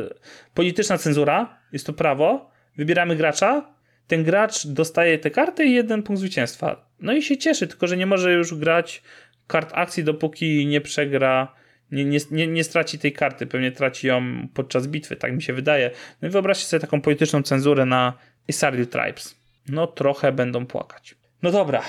polityczna 0.55 0.99
cenzura, 0.99 1.59
jest 1.73 1.87
to 1.87 1.93
prawo, 1.93 2.51
wybieramy 2.77 3.17
gracza, 3.17 3.75
ten 4.07 4.25
gracz 4.25 4.67
dostaje 4.67 5.19
tę 5.19 5.31
kartę 5.31 5.65
i 5.65 5.73
jeden 5.73 6.03
punkt 6.03 6.21
zwycięstwa. 6.21 6.89
No 7.01 7.13
i 7.13 7.23
się 7.23 7.37
cieszy, 7.37 7.67
tylko 7.67 7.87
że 7.87 7.97
nie 7.97 8.07
może 8.07 8.33
już 8.33 8.55
grać 8.55 9.03
kart 9.47 9.71
akcji, 9.75 10.05
dopóki 10.05 10.67
nie 10.67 10.81
przegra, 10.81 11.55
nie, 11.91 12.05
nie, 12.05 12.19
nie, 12.31 12.47
nie 12.47 12.65
straci 12.65 12.99
tej 12.99 13.13
karty. 13.13 13.47
Pewnie 13.47 13.73
traci 13.73 14.07
ją 14.07 14.49
podczas 14.55 14.87
bitwy, 14.87 15.17
tak 15.17 15.33
mi 15.33 15.43
się 15.43 15.53
wydaje. 15.53 15.91
No 16.23 16.29
i 16.29 16.31
wyobraźcie 16.31 16.65
sobie 16.67 16.81
taką 16.81 17.01
polityczną 17.01 17.43
cenzurę 17.43 17.87
na 17.87 18.13
Isaril 18.49 18.87
Tribes. 18.87 19.46
No 19.69 19.87
trochę 19.87 20.33
będą 20.33 20.67
płakać. 20.67 21.15
No 21.43 21.51
dobra, 21.51 21.83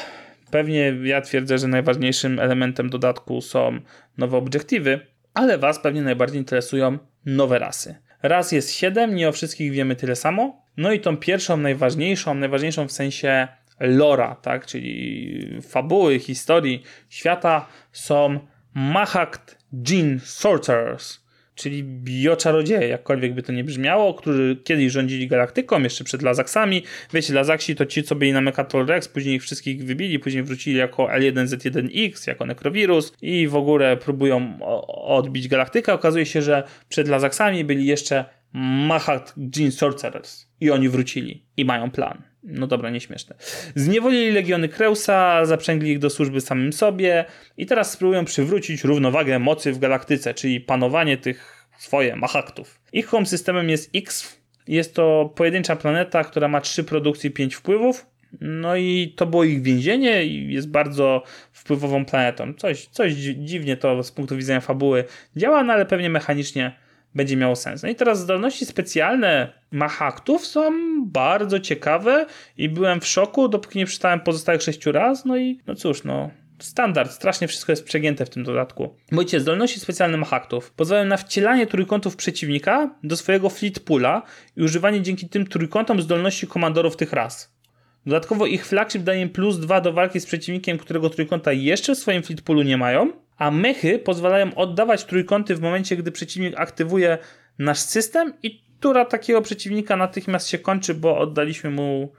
pewnie 0.51 0.93
ja 1.03 1.21
twierdzę, 1.21 1.57
że 1.57 1.67
najważniejszym 1.67 2.39
elementem 2.39 2.89
dodatku 2.89 3.41
są 3.41 3.79
nowe 4.17 4.37
obiektywy, 4.37 4.99
ale 5.33 5.57
Was 5.57 5.79
pewnie 5.79 6.01
najbardziej 6.01 6.39
interesują 6.39 6.97
nowe 7.25 7.59
rasy. 7.59 7.95
Raz 8.23 8.51
jest 8.51 8.71
7, 8.71 9.15
nie 9.15 9.29
o 9.29 9.31
wszystkich 9.31 9.71
wiemy 9.71 9.95
tyle 9.95 10.15
samo. 10.15 10.61
No 10.77 10.91
i 10.91 10.99
tą 10.99 11.17
pierwszą, 11.17 11.57
najważniejszą, 11.57 12.33
najważniejszą 12.35 12.87
w 12.87 12.91
sensie 12.91 13.47
lora, 13.79 14.35
tak, 14.35 14.65
czyli 14.65 15.61
fabuły, 15.61 16.19
historii 16.19 16.83
świata 17.09 17.67
są 17.91 18.39
Mahakt 18.73 19.57
Jin 19.87 20.19
Sorcerers, 20.23 21.26
czyli 21.57 21.83
bioczarodzieje, 21.83 22.87
jakkolwiek 22.87 23.33
by 23.33 23.43
to 23.43 23.51
nie 23.51 23.63
brzmiało, 23.63 24.13
którzy 24.13 24.57
kiedyś 24.63 24.91
rządzili 24.91 25.27
galaktyką, 25.27 25.83
jeszcze 25.83 26.03
przed 26.03 26.21
Lazaksami. 26.21 26.83
Wiecie, 27.13 27.33
Lazaksi 27.33 27.75
to 27.75 27.85
ci, 27.85 28.03
co 28.03 28.15
byli 28.15 28.33
na 28.33 28.41
Mechatol 28.41 28.85
Rex, 28.85 29.07
później 29.07 29.35
ich 29.35 29.43
wszystkich 29.43 29.85
wybili, 29.85 30.19
później 30.19 30.43
wrócili 30.43 30.77
jako 30.77 31.07
L1Z1X, 31.07 32.27
jako 32.27 32.45
nekrowirus 32.45 33.13
i 33.21 33.47
w 33.47 33.55
ogóle 33.55 33.97
próbują 33.97 34.59
odbić 34.87 35.47
galaktykę. 35.47 35.93
Okazuje 35.93 36.25
się, 36.25 36.41
że 36.41 36.63
przed 36.89 37.07
Lazaksami 37.07 37.63
byli 37.63 37.85
jeszcze 37.85 38.25
Mahat 38.53 39.35
Jin 39.57 39.71
Sorcerers 39.71 40.47
i 40.61 40.71
oni 40.71 40.89
wrócili 40.89 41.45
i 41.57 41.65
mają 41.65 41.91
plan. 41.91 42.21
No 42.43 42.67
dobra, 42.67 42.89
nieśmieszne. 42.89 43.35
Zniewolili 43.75 44.31
legiony 44.31 44.69
Kreusa, 44.69 45.45
zaprzęgli 45.45 45.91
ich 45.91 45.99
do 45.99 46.09
służby 46.09 46.41
samym 46.41 46.73
sobie 46.73 47.25
i 47.57 47.65
teraz 47.65 47.91
spróbują 47.91 48.25
przywrócić 48.25 48.83
równowagę 48.83 49.39
mocy 49.39 49.73
w 49.73 49.79
galaktyce, 49.79 50.33
czyli 50.33 50.61
panowanie 50.61 51.17
tych 51.17 51.67
swoje 51.77 52.15
mahaktów. 52.15 52.79
Ich 52.93 53.05
home 53.05 53.25
systemem 53.25 53.69
jest 53.69 53.89
X. 53.95 54.37
Jest 54.67 54.95
to 54.95 55.33
pojedyncza 55.35 55.75
planeta, 55.75 56.23
która 56.23 56.47
ma 56.47 56.61
trzy 56.61 56.83
produkcje 56.83 57.29
i 57.29 57.33
pięć 57.33 57.55
wpływów. 57.55 58.05
No 58.41 58.75
i 58.75 59.13
to 59.15 59.25
było 59.25 59.43
ich 59.43 59.61
więzienie 59.61 60.25
i 60.25 60.53
jest 60.53 60.69
bardzo 60.69 61.23
wpływową 61.51 62.05
planetą. 62.05 62.53
Coś, 62.53 62.85
coś 62.85 63.13
dziwnie 63.13 63.77
to 63.77 64.03
z 64.03 64.11
punktu 64.11 64.37
widzenia 64.37 64.61
fabuły 64.61 65.03
działa, 65.35 65.63
no 65.63 65.73
ale 65.73 65.85
pewnie 65.85 66.09
mechanicznie 66.09 66.75
będzie 67.17 67.37
miało 67.37 67.55
sens. 67.55 67.83
No 67.83 67.89
i 67.89 67.95
teraz 67.95 68.19
zdolności 68.19 68.65
specjalne 68.65 69.53
Mahaktów 69.71 70.45
są 70.45 70.71
bardzo 71.05 71.59
ciekawe 71.59 72.25
i 72.57 72.69
byłem 72.69 73.01
w 73.01 73.07
szoku, 73.07 73.49
dopóki 73.49 73.79
nie 73.79 73.85
przeczytałem 73.85 74.19
pozostałych 74.19 74.61
sześciu 74.61 74.91
raz. 74.91 75.25
No 75.25 75.37
i 75.37 75.59
no 75.67 75.75
cóż, 75.75 76.03
no 76.03 76.29
standard, 76.59 77.11
strasznie 77.11 77.47
wszystko 77.47 77.71
jest 77.71 77.85
przegięte 77.85 78.25
w 78.25 78.29
tym 78.29 78.43
dodatku. 78.43 78.95
Mówicie, 79.11 79.39
zdolności 79.39 79.79
specjalne 79.79 80.17
Mahaktów 80.17 80.71
pozwalają 80.71 81.07
na 81.07 81.17
wcielanie 81.17 81.67
trójkątów 81.67 82.15
przeciwnika 82.15 82.95
do 83.03 83.17
swojego 83.17 83.49
fleet 83.49 83.79
poola 83.79 84.21
i 84.57 84.63
używanie 84.63 85.01
dzięki 85.01 85.29
tym 85.29 85.47
trójkątom 85.47 86.01
zdolności 86.01 86.47
komandorów 86.47 86.97
tych 86.97 87.13
ras. 87.13 87.57
Dodatkowo 88.05 88.45
ich 88.45 88.65
flagship 88.65 89.03
daje 89.03 89.21
im 89.21 89.29
plus 89.29 89.59
2 89.59 89.81
do 89.81 89.93
walki 89.93 90.19
z 90.19 90.25
przeciwnikiem, 90.25 90.77
którego 90.77 91.09
trójkąta 91.09 91.51
jeszcze 91.51 91.95
w 91.95 91.97
swoim 91.97 92.23
fleet 92.23 92.41
poolu 92.41 92.63
nie 92.63 92.77
mają, 92.77 93.11
a 93.37 93.51
mechy 93.51 93.99
pozwalają 93.99 94.55
oddawać 94.55 95.05
trójkąty 95.05 95.55
w 95.55 95.61
momencie, 95.61 95.97
gdy 95.97 96.11
przeciwnik 96.11 96.53
aktywuje 96.57 97.17
nasz 97.59 97.79
system 97.79 98.33
i 98.43 98.61
tura 98.79 99.05
takiego 99.05 99.41
przeciwnika 99.41 99.95
natychmiast 99.95 100.47
się 100.47 100.57
kończy, 100.57 100.93
bo 100.93 101.17
oddaliśmy 101.17 101.69
mu 101.69 102.11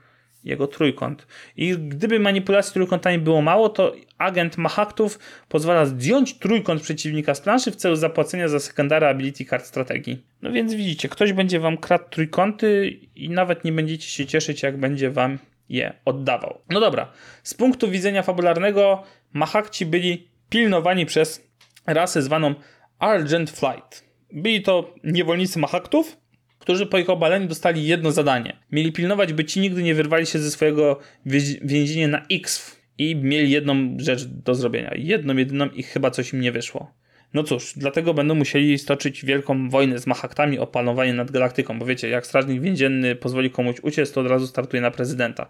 jego 0.43 0.67
trójkąt. 0.67 1.27
I 1.57 1.77
gdyby 1.77 2.19
manipulacji 2.19 2.73
trójkątami 2.73 3.19
było 3.19 3.41
mało, 3.41 3.69
to 3.69 3.95
agent 4.17 4.57
Mahaktów 4.57 5.19
pozwala 5.49 5.85
zdjąć 5.85 6.39
trójkąt 6.39 6.81
przeciwnika 6.81 7.35
z 7.35 7.41
planszy 7.41 7.71
w 7.71 7.75
celu 7.75 7.95
zapłacenia 7.95 8.47
za 8.47 8.59
secondary 8.59 9.07
ability 9.07 9.45
kart 9.45 9.65
strategii. 9.65 10.23
No 10.41 10.51
więc 10.51 10.73
widzicie, 10.73 11.09
ktoś 11.09 11.33
będzie 11.33 11.59
wam 11.59 11.77
kradł 11.77 12.09
trójkąty 12.09 12.99
i 13.15 13.29
nawet 13.29 13.63
nie 13.63 13.71
będziecie 13.71 14.07
się 14.07 14.25
cieszyć, 14.25 14.63
jak 14.63 14.77
będzie 14.77 15.11
wam 15.11 15.39
je 15.69 15.93
oddawał. 16.05 16.61
No 16.69 16.79
dobra, 16.79 17.11
z 17.43 17.53
punktu 17.53 17.91
widzenia 17.91 18.23
fabularnego 18.23 19.03
Mahakci 19.33 19.85
byli 19.85 20.28
pilnowani 20.49 21.05
przez 21.05 21.49
rasę 21.87 22.21
zwaną 22.21 22.55
Argent 22.99 23.49
Flight. 23.49 24.09
Byli 24.33 24.61
to 24.61 24.95
niewolnicy 25.03 25.59
Mahaktów, 25.59 26.17
którzy 26.59 26.85
po 26.85 26.97
ich 26.97 27.09
obaleniu 27.09 27.47
dostali 27.47 27.87
jedno 27.87 28.11
zadanie. 28.11 28.57
Mieli 28.71 28.91
pilnować, 28.91 29.33
by 29.33 29.45
ci 29.45 29.59
nigdy 29.59 29.83
nie 29.83 29.95
wyrwali 29.95 30.25
się 30.25 30.39
ze 30.39 30.51
swojego 30.51 30.99
więzienia 31.61 32.07
na 32.07 32.25
X 32.31 32.77
i 32.97 33.15
mieli 33.15 33.51
jedną 33.51 33.97
rzecz 33.97 34.25
do 34.25 34.55
zrobienia. 34.55 34.91
Jedną, 34.95 35.35
jedyną 35.35 35.69
i 35.69 35.83
chyba 35.83 36.11
coś 36.11 36.33
im 36.33 36.41
nie 36.41 36.51
wyszło. 36.51 36.93
No 37.33 37.43
cóż, 37.43 37.73
dlatego 37.75 38.13
będą 38.13 38.35
musieli 38.35 38.79
stoczyć 38.79 39.25
wielką 39.25 39.69
wojnę 39.69 39.99
z 39.99 40.07
Mahaktami 40.07 40.59
o 40.59 40.67
panowanie 40.67 41.13
nad 41.13 41.31
galaktyką, 41.31 41.79
bo 41.79 41.85
wiecie, 41.85 42.09
jak 42.09 42.27
strażnik 42.27 42.61
więzienny 42.61 43.15
pozwoli 43.15 43.51
komuś 43.51 43.79
uciec, 43.81 44.11
to 44.11 44.21
od 44.21 44.27
razu 44.27 44.47
startuje 44.47 44.81
na 44.81 44.91
prezydenta. 44.91 45.49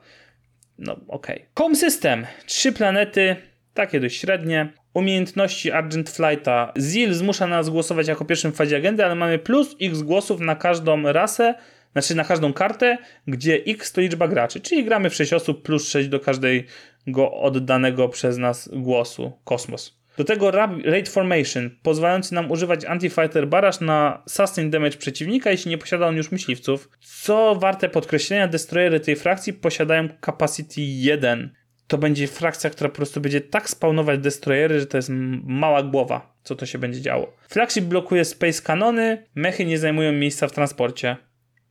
No 0.77 0.99
okej. 1.07 1.45
Okay. 1.55 1.75
System. 1.75 2.25
Trzy 2.45 2.71
planety, 2.71 3.35
takie 3.73 3.99
dość 3.99 4.19
średnie. 4.19 4.73
Umiejętności 4.93 5.71
Argent 5.71 6.09
Flighta. 6.09 6.73
Zil 6.79 7.13
zmusza 7.13 7.47
nas 7.47 7.69
głosować 7.69 8.07
jako 8.07 8.25
pierwszym 8.25 8.51
w 8.51 8.55
fazie 8.55 8.77
agendy, 8.77 9.05
ale 9.05 9.15
mamy 9.15 9.39
plus 9.39 9.75
x 9.81 10.01
głosów 10.01 10.39
na 10.39 10.55
każdą 10.55 11.11
rasę, 11.11 11.55
znaczy 11.93 12.15
na 12.15 12.23
każdą 12.23 12.53
kartę, 12.53 12.97
gdzie 13.27 13.63
x 13.67 13.91
to 13.91 14.01
liczba 14.01 14.27
graczy, 14.27 14.61
czyli 14.61 14.85
gramy 14.85 15.09
w 15.09 15.15
6 15.15 15.33
osób 15.33 15.63
plus 15.63 15.89
6 15.89 16.09
do 16.09 16.19
każdego 16.19 17.31
oddanego 17.31 18.09
przez 18.09 18.37
nas 18.37 18.69
głosu. 18.73 19.31
Kosmos. 19.43 19.99
Do 20.17 20.23
tego 20.23 20.51
Raid 20.85 21.09
Formation, 21.09 21.69
pozwalający 21.83 22.35
nam 22.35 22.51
używać 22.51 22.85
Anti-Fighter 22.85 23.47
Barrage 23.47 23.77
na 23.81 24.23
sustain 24.27 24.69
damage 24.69 24.97
przeciwnika, 24.97 25.51
jeśli 25.51 25.71
nie 25.71 25.77
posiada 25.77 26.07
on 26.07 26.15
już 26.15 26.31
myśliwców. 26.31 26.89
Co 26.99 27.55
warte 27.55 27.89
podkreślenia, 27.89 28.47
destroyery 28.47 28.99
tej 28.99 29.15
frakcji 29.15 29.53
posiadają 29.53 30.09
capacity 30.25 30.81
1, 30.81 31.53
to 31.89 31.97
będzie 31.97 32.27
frakcja, 32.27 32.69
która 32.69 32.89
po 32.89 32.95
prostu 32.95 33.21
będzie 33.21 33.41
tak 33.41 33.69
spawnować 33.69 34.19
destroyery, 34.19 34.79
że 34.79 34.85
to 34.85 34.97
jest 34.97 35.09
mała 35.43 35.83
głowa, 35.83 36.33
co 36.43 36.55
to 36.55 36.65
się 36.65 36.77
będzie 36.77 37.01
działo. 37.01 37.33
Flagship 37.47 37.85
blokuje 37.85 38.25
space 38.25 38.61
kanony, 38.61 39.23
mechy 39.35 39.65
nie 39.65 39.79
zajmują 39.79 40.11
miejsca 40.11 40.47
w 40.47 40.51
transporcie. 40.51 41.17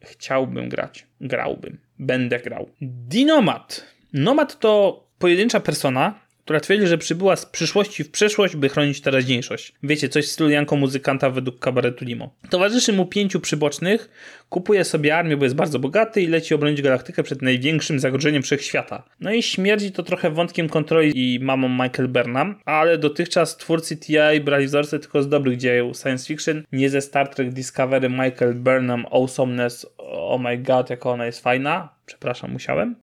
Chciałbym 0.00 0.68
grać. 0.68 1.06
Grałbym. 1.20 1.78
Będę 1.98 2.38
grał. 2.38 2.70
Dinomat. 2.80 3.84
Nomad 4.12 4.58
to 4.58 5.04
pojedyncza 5.18 5.60
persona, 5.60 6.20
która 6.48 6.60
twierdzi, 6.60 6.86
że 6.86 6.98
przybyła 6.98 7.36
z 7.36 7.46
przyszłości 7.46 8.04
w 8.04 8.10
przeszłość, 8.10 8.56
by 8.56 8.68
chronić 8.68 9.00
teraźniejszość. 9.00 9.72
Wiecie, 9.82 10.08
coś 10.08 10.26
w 10.26 10.30
stylu 10.30 10.50
muzykanta 10.76 11.30
według 11.30 11.58
kabaretu 11.58 12.04
Limo. 12.04 12.34
Towarzyszy 12.50 12.92
mu 12.92 13.06
pięciu 13.06 13.40
przybocznych, 13.40 14.10
kupuje 14.48 14.84
sobie 14.84 15.16
armię, 15.16 15.36
bo 15.36 15.44
jest 15.44 15.56
bardzo 15.56 15.78
bogaty 15.78 16.22
i 16.22 16.26
leci 16.26 16.54
obronić 16.54 16.82
galaktykę 16.82 17.22
przed 17.22 17.42
największym 17.42 18.00
zagrożeniem 18.00 18.42
wszechświata. 18.42 19.02
No 19.20 19.32
i 19.32 19.42
śmierdzi 19.42 19.92
to 19.92 20.02
trochę 20.02 20.30
wątkiem 20.30 20.68
kontroli 20.68 21.34
i 21.34 21.40
mamą 21.40 21.68
Michael 21.68 22.08
Burnham, 22.08 22.60
ale 22.64 22.98
dotychczas 22.98 23.56
twórcy 23.56 23.96
TI 23.96 24.40
brali 24.44 24.66
wzorce 24.66 24.98
tylko 24.98 25.22
z 25.22 25.28
dobrych 25.28 25.56
dzieł 25.56 25.94
science 25.94 26.26
fiction, 26.26 26.62
nie 26.72 26.90
ze 26.90 27.00
Star 27.00 27.28
Trek 27.28 27.52
Discovery 27.52 28.08
Michael 28.08 28.54
Burnham 28.54 29.06
Awesomeness, 29.12 29.86
oh 29.98 30.42
my 30.42 30.58
god, 30.58 30.90
jaka 30.90 31.10
ona 31.10 31.26
jest 31.26 31.42
fajna. 31.42 31.88
Przepraszam, 32.06 32.52
musiałem 32.52 33.07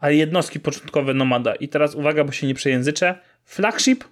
ale 0.00 0.14
jednostki 0.14 0.60
początkowe 0.60 1.14
Nomada. 1.14 1.54
I 1.54 1.68
teraz 1.68 1.94
uwaga, 1.94 2.24
bo 2.24 2.32
się 2.32 2.46
nie 2.46 2.54
przejęzyczę. 2.54 3.14
Flagship, 3.44 4.04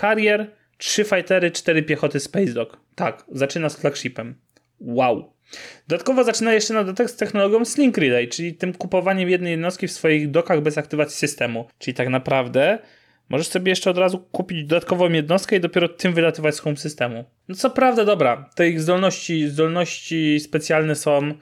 Carrier, 0.00 0.50
3 0.78 1.04
fightery, 1.04 1.50
4 1.50 1.82
piechoty 1.82 2.20
Space 2.20 2.52
Dog. 2.52 2.80
Tak, 2.94 3.24
zaczyna 3.32 3.68
z 3.68 3.76
flagshipem. 3.76 4.34
Wow. 4.80 5.32
Dodatkowo 5.88 6.24
zaczyna 6.24 6.54
jeszcze 6.54 6.74
na 6.74 6.84
dodatek 6.84 7.10
z 7.10 7.16
technologią 7.16 7.64
Slink 7.64 7.98
Relay, 7.98 8.28
czyli 8.28 8.54
tym 8.54 8.72
kupowaniem 8.72 9.30
jednej 9.30 9.50
jednostki 9.50 9.88
w 9.88 9.92
swoich 9.92 10.30
dokach 10.30 10.60
bez 10.60 10.78
aktywacji 10.78 11.16
systemu. 11.16 11.68
Czyli 11.78 11.94
tak 11.94 12.08
naprawdę 12.08 12.78
możesz 13.28 13.48
sobie 13.48 13.70
jeszcze 13.70 13.90
od 13.90 13.98
razu 13.98 14.18
kupić 14.18 14.64
dodatkową 14.64 15.10
jednostkę 15.10 15.56
i 15.56 15.60
dopiero 15.60 15.88
tym 15.88 16.12
wylatywać 16.12 16.54
z 16.54 16.58
home 16.58 16.76
systemu. 16.76 17.24
No 17.48 17.54
co 17.54 17.70
prawda, 17.70 18.04
dobra, 18.04 18.50
te 18.54 18.68
ich 18.68 18.80
zdolności, 18.80 19.48
zdolności 19.48 20.40
specjalne 20.40 20.94
są 20.94 21.34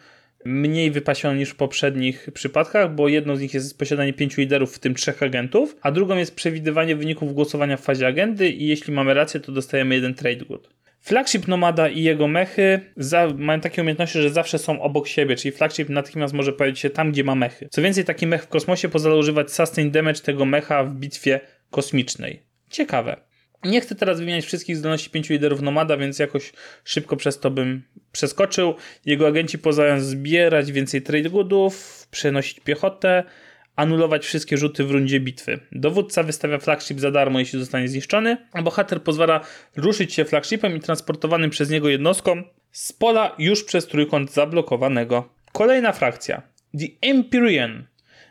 mniej 0.45 0.91
wypasione 0.91 1.39
niż 1.39 1.51
w 1.51 1.57
poprzednich 1.57 2.29
przypadkach, 2.35 2.95
bo 2.95 3.09
jedną 3.09 3.37
z 3.37 3.41
nich 3.41 3.55
jest 3.55 3.79
posiadanie 3.79 4.13
pięciu 4.13 4.41
liderów, 4.41 4.75
w 4.75 4.79
tym 4.79 4.95
trzech 4.95 5.23
agentów, 5.23 5.77
a 5.83 5.91
drugą 5.91 6.17
jest 6.17 6.35
przewidywanie 6.35 6.97
wyników 6.97 7.35
głosowania 7.35 7.77
w 7.77 7.81
fazie 7.81 8.07
agendy 8.07 8.49
i 8.49 8.67
jeśli 8.67 8.93
mamy 8.93 9.15
rację, 9.15 9.41
to 9.41 9.53
dostajemy 9.53 9.95
jeden 9.95 10.15
trade 10.15 10.45
good. 10.45 10.75
Flagship 11.01 11.49
Nomada 11.49 11.89
i 11.89 12.03
jego 12.03 12.29
mechy 12.29 12.81
za, 12.97 13.29
mają 13.39 13.61
takie 13.61 13.83
umiejętności, 13.83 14.19
że 14.19 14.31
zawsze 14.31 14.59
są 14.59 14.83
obok 14.83 15.09
siebie, 15.09 15.37
czyli 15.37 15.53
flagship 15.53 15.89
natychmiast 15.89 16.35
może 16.35 16.53
pojawić 16.53 16.79
się 16.79 16.91
tam, 16.91 17.13
gdzie 17.13 17.25
ma 17.25 17.35
mechy. 17.35 17.69
Co 17.71 17.83
więcej, 17.83 18.05
taki 18.05 18.27
mech 18.27 18.43
w 18.43 18.49
kosmosie 18.49 18.89
pozwala 18.89 19.17
używać 19.17 19.53
sustain 19.53 19.91
damage 19.91 20.21
tego 20.21 20.45
mecha 20.45 20.85
w 20.85 20.95
bitwie 20.95 21.41
kosmicznej. 21.71 22.43
Ciekawe. 22.71 23.17
Nie 23.65 23.81
chcę 23.81 23.95
teraz 23.95 24.21
wymieniać 24.21 24.45
wszystkich 24.45 24.77
zdolności 24.77 25.11
pięciu 25.11 25.33
liderów 25.33 25.63
Nomada, 25.63 25.97
więc 25.97 26.19
jakoś 26.19 26.53
szybko 26.85 27.17
przez 27.17 27.41
to 27.41 27.51
bym 27.51 27.83
przeskoczył. 28.13 28.75
Jego 29.07 29.27
agenci 29.27 29.59
pozwalają 29.59 30.01
zbierać 30.01 30.73
więcej 30.73 31.03
trade 31.03 31.31
goodów, 31.31 32.07
przenosić 32.11 32.61
piechotę, 32.61 33.25
anulować 33.77 34.25
wszystkie 34.25 34.57
rzuty 34.57 34.85
w 34.85 34.91
rundzie 34.91 35.21
bitwy. 35.21 35.61
Dowódca 35.73 36.23
wystawia 36.23 36.59
flagship 36.59 37.01
za 37.01 37.11
darmo, 37.11 37.39
jeśli 37.39 37.59
zostanie 37.59 37.89
zniszczony, 37.89 38.37
a 38.53 38.63
bohater 38.63 39.03
pozwala 39.03 39.41
ruszyć 39.77 40.15
się 40.15 40.25
flagshipem 40.25 40.77
i 40.77 40.81
transportowanym 40.81 41.51
przez 41.51 41.71
niego 41.71 41.89
jednostką 41.89 42.43
z 42.73 42.93
pola 42.93 43.35
już 43.39 43.65
przez 43.65 43.87
trójkąt 43.87 44.33
zablokowanego. 44.33 45.29
Kolejna 45.53 45.93
frakcja. 45.93 46.43
The 46.79 46.87
Empyrean. 47.09 47.87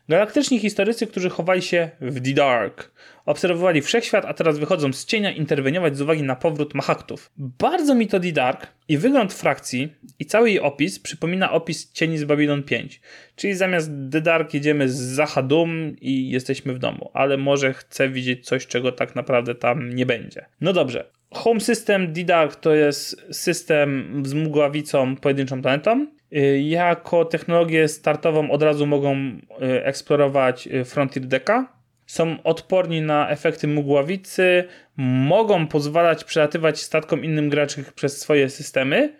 Galaktyczni 0.10 0.60
historycy, 0.60 1.08
którzy 1.08 1.30
chowali 1.30 1.62
się 1.62 1.90
w 2.02 2.22
The 2.22 2.34
Dark. 2.34 2.92
Obserwowali 3.26 3.82
wszechświat, 3.82 4.26
a 4.26 4.34
teraz 4.34 4.60
wychodzą 4.60 4.94
z 4.94 5.06
cienia 5.06 5.32
interweniować 5.32 5.98
z 5.98 6.02
uwagi 6.02 6.24
na 6.24 6.36
powrót 6.36 6.74
Mahaktów. 6.74 7.32
Bardzo 7.38 7.96
mi 7.96 8.08
to 8.08 8.20
The 8.20 8.32
Dark 8.32 8.68
i 8.88 8.98
wygląd 8.98 9.34
frakcji 9.34 9.94
i 10.20 10.26
cały 10.26 10.50
jej 10.50 10.60
opis 10.60 11.00
przypomina 11.00 11.52
opis 11.52 11.92
Cieni 11.92 12.18
z 12.18 12.24
Babylon 12.24 12.64
5. 12.64 13.02
Czyli 13.36 13.54
zamiast 13.54 13.92
The 14.12 14.22
Dark 14.22 14.54
jedziemy 14.54 14.90
z 14.90 14.96
Zahadum 14.96 15.96
i 16.02 16.30
jesteśmy 16.30 16.74
w 16.74 16.80
domu, 16.80 17.12
ale 17.14 17.38
może 17.38 17.74
chcę 17.74 18.10
widzieć 18.10 18.46
coś, 18.46 18.68
czego 18.68 18.92
tak 18.92 19.16
naprawdę 19.16 19.56
tam 19.56 19.90
nie 19.90 20.06
będzie. 20.06 20.46
No 20.62 20.74
dobrze. 20.74 21.06
Home 21.32 21.60
System 21.60 22.14
The 22.14 22.24
Dark 22.24 22.56
to 22.56 22.76
jest 22.76 23.26
system 23.32 24.22
z 24.26 24.34
mgławicą 24.34 25.16
pojedynczą 25.16 25.62
planetą. 25.62 26.08
Y, 26.38 26.62
jako 26.62 27.26
technologię 27.26 27.88
startową 27.88 28.52
od 28.52 28.64
razu 28.64 28.86
mogą 28.86 29.16
y, 29.16 29.40
eksplorować 29.86 30.68
y, 30.68 30.86
Frontier 30.86 31.26
Decka. 31.26 31.74
Są 32.06 32.44
odporni 32.44 33.02
na 33.02 33.30
efekty 33.30 33.68
mgławicy, 33.68 34.64
mogą 34.98 35.68
pozwalać 35.68 36.24
przelatywać 36.24 36.82
statkom 36.82 37.24
innym 37.26 37.50
graczom 37.50 37.84
przez 37.96 38.22
swoje 38.22 38.50
systemy. 38.50 39.14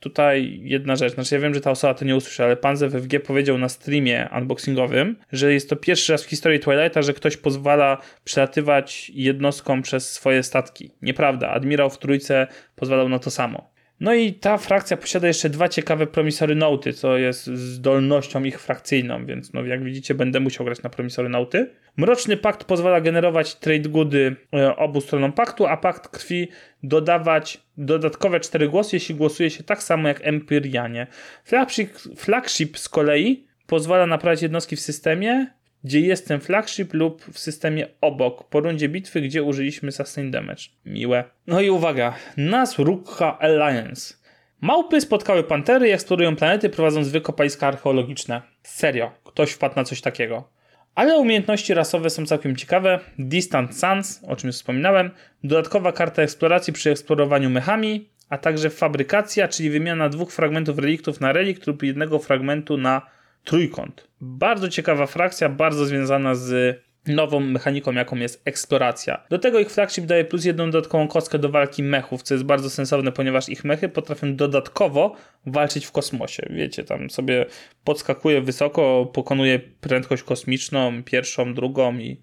Tutaj 0.00 0.60
jedna 0.62 0.96
rzecz, 0.96 1.14
znaczy 1.14 1.34
ja 1.34 1.40
wiem, 1.40 1.54
że 1.54 1.60
ta 1.60 1.70
osoba 1.70 1.94
to 1.94 2.04
nie 2.04 2.16
usłyszy, 2.16 2.44
ale 2.44 2.56
pan 2.56 2.76
ze 2.76 2.88
WFG 2.88 3.20
powiedział 3.26 3.58
na 3.58 3.68
streamie 3.68 4.28
unboxingowym, 4.36 5.16
że 5.32 5.52
jest 5.52 5.70
to 5.70 5.76
pierwszy 5.76 6.12
raz 6.12 6.24
w 6.24 6.28
historii 6.28 6.60
Twilighta, 6.60 7.02
że 7.02 7.14
ktoś 7.14 7.36
pozwala 7.36 7.98
przelatywać 8.24 9.10
jednostkom 9.14 9.82
przez 9.82 10.10
swoje 10.12 10.42
statki. 10.42 10.90
Nieprawda, 11.02 11.48
admirał 11.50 11.90
w 11.90 11.98
trójce 11.98 12.46
pozwalał 12.76 13.08
na 13.08 13.18
to 13.18 13.30
samo. 13.30 13.77
No 14.00 14.14
i 14.14 14.32
ta 14.32 14.58
frakcja 14.58 14.96
posiada 14.96 15.28
jeszcze 15.28 15.50
dwa 15.50 15.68
ciekawe 15.68 16.06
promisory 16.06 16.54
nauty, 16.54 16.92
co 16.92 17.16
jest 17.16 17.46
zdolnością 17.46 18.44
ich 18.44 18.60
frakcyjną, 18.60 19.26
więc 19.26 19.52
no 19.52 19.64
jak 19.64 19.84
widzicie 19.84 20.14
będę 20.14 20.40
musiał 20.40 20.66
grać 20.66 20.82
na 20.82 20.90
promisory 20.90 21.28
nauty. 21.28 21.70
Mroczny 21.96 22.36
Pakt 22.36 22.64
pozwala 22.64 23.00
generować 23.00 23.54
trade 23.54 23.88
goody 23.88 24.36
e, 24.54 24.76
obu 24.76 25.00
stronom 25.00 25.32
paktu, 25.32 25.66
a 25.66 25.76
Pakt 25.76 26.08
Krwi 26.08 26.48
dodawać 26.82 27.60
dodatkowe 27.76 28.40
cztery 28.40 28.68
głosy, 28.68 28.96
jeśli 28.96 29.14
głosuje 29.14 29.50
się 29.50 29.64
tak 29.64 29.82
samo 29.82 30.08
jak 30.08 30.20
Empyrianie. 30.22 31.06
Flagship, 31.44 31.98
flagship 32.16 32.78
z 32.78 32.88
kolei 32.88 33.46
pozwala 33.66 34.06
naprawiać 34.06 34.42
jednostki 34.42 34.76
w 34.76 34.80
systemie, 34.80 35.46
gdzie 35.84 36.00
jest 36.00 36.28
ten 36.28 36.40
flagship 36.40 36.94
lub 36.94 37.24
w 37.24 37.38
systemie 37.38 37.86
obok, 38.00 38.48
po 38.48 38.60
rundzie 38.60 38.88
bitwy, 38.88 39.20
gdzie 39.20 39.42
użyliśmy 39.42 39.92
sustain 39.92 40.30
damage. 40.30 40.62
Miłe. 40.86 41.24
No 41.46 41.60
i 41.60 41.70
uwaga, 41.70 42.14
nas 42.36 42.78
Rukha 42.78 43.38
Alliance. 43.38 44.14
Małpy 44.60 45.00
spotkały 45.00 45.44
pantery 45.44 45.88
i 45.88 45.92
eksplorują 45.92 46.36
planety 46.36 46.68
prowadząc 46.68 47.08
wykopaliska 47.08 47.66
archeologiczne. 47.66 48.42
Serio, 48.62 49.10
ktoś 49.24 49.50
wpadł 49.50 49.76
na 49.76 49.84
coś 49.84 50.00
takiego. 50.00 50.50
Ale 50.94 51.18
umiejętności 51.18 51.74
rasowe 51.74 52.10
są 52.10 52.26
całkiem 52.26 52.56
ciekawe. 52.56 53.00
Distant 53.18 53.78
Suns, 53.78 54.24
o 54.28 54.36
czym 54.36 54.46
już 54.46 54.56
wspominałem, 54.56 55.10
dodatkowa 55.44 55.92
karta 55.92 56.22
eksploracji 56.22 56.72
przy 56.72 56.90
eksplorowaniu 56.90 57.50
mechami, 57.50 58.08
a 58.28 58.38
także 58.38 58.70
fabrykacja, 58.70 59.48
czyli 59.48 59.70
wymiana 59.70 60.08
dwóch 60.08 60.32
fragmentów 60.32 60.78
reliktów 60.78 61.20
na 61.20 61.32
relikt 61.32 61.66
lub 61.66 61.82
jednego 61.82 62.18
fragmentu 62.18 62.76
na 62.76 63.02
trójkąt. 63.48 64.08
Bardzo 64.20 64.68
ciekawa 64.68 65.06
frakcja, 65.06 65.48
bardzo 65.48 65.86
związana 65.86 66.34
z 66.34 66.78
nową 67.06 67.40
mechaniką, 67.40 67.92
jaką 67.92 68.16
jest 68.16 68.42
eksploracja. 68.44 69.24
Do 69.30 69.38
tego 69.38 69.58
ich 69.58 69.70
flagship 69.70 70.04
daje 70.06 70.24
plus 70.24 70.44
jedną 70.44 70.70
dodatkową 70.70 71.08
kostkę 71.08 71.38
do 71.38 71.48
walki 71.48 71.82
mechów, 71.82 72.22
co 72.22 72.34
jest 72.34 72.44
bardzo 72.44 72.70
sensowne, 72.70 73.12
ponieważ 73.12 73.48
ich 73.48 73.64
mechy 73.64 73.88
potrafią 73.88 74.36
dodatkowo 74.36 75.16
walczyć 75.46 75.86
w 75.86 75.92
kosmosie. 75.92 76.46
Wiecie, 76.50 76.84
tam 76.84 77.10
sobie 77.10 77.46
podskakuje 77.84 78.40
wysoko, 78.40 79.10
pokonuje 79.14 79.58
prędkość 79.58 80.22
kosmiczną, 80.22 81.02
pierwszą, 81.02 81.54
drugą 81.54 81.98
i, 81.98 82.20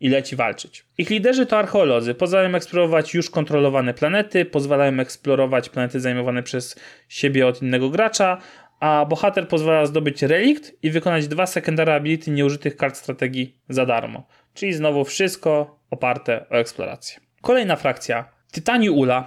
i 0.00 0.08
leci 0.08 0.36
walczyć. 0.36 0.84
Ich 0.98 1.10
liderzy 1.10 1.46
to 1.46 1.58
archeolodzy. 1.58 2.14
Pozwalają 2.14 2.54
eksplorować 2.54 3.14
już 3.14 3.30
kontrolowane 3.30 3.94
planety, 3.94 4.44
pozwalają 4.44 5.00
eksplorować 5.00 5.68
planety 5.68 6.00
zajmowane 6.00 6.42
przez 6.42 6.80
siebie 7.08 7.46
od 7.46 7.62
innego 7.62 7.90
gracza, 7.90 8.38
a 8.80 9.04
bohater 9.04 9.48
pozwala 9.48 9.86
zdobyć 9.86 10.22
relikt 10.22 10.72
i 10.82 10.90
wykonać 10.90 11.28
dwa 11.28 11.46
secondary 11.46 11.92
ability 11.92 12.30
nieużytych 12.30 12.76
kart 12.76 12.96
strategii 12.96 13.58
za 13.68 13.86
darmo. 13.86 14.26
Czyli 14.54 14.72
znowu 14.72 15.04
wszystko 15.04 15.80
oparte 15.90 16.46
o 16.50 16.54
eksplorację. 16.54 17.20
Kolejna 17.40 17.76
frakcja. 17.76 18.28
Tytani 18.52 18.90
Ula. 18.90 19.24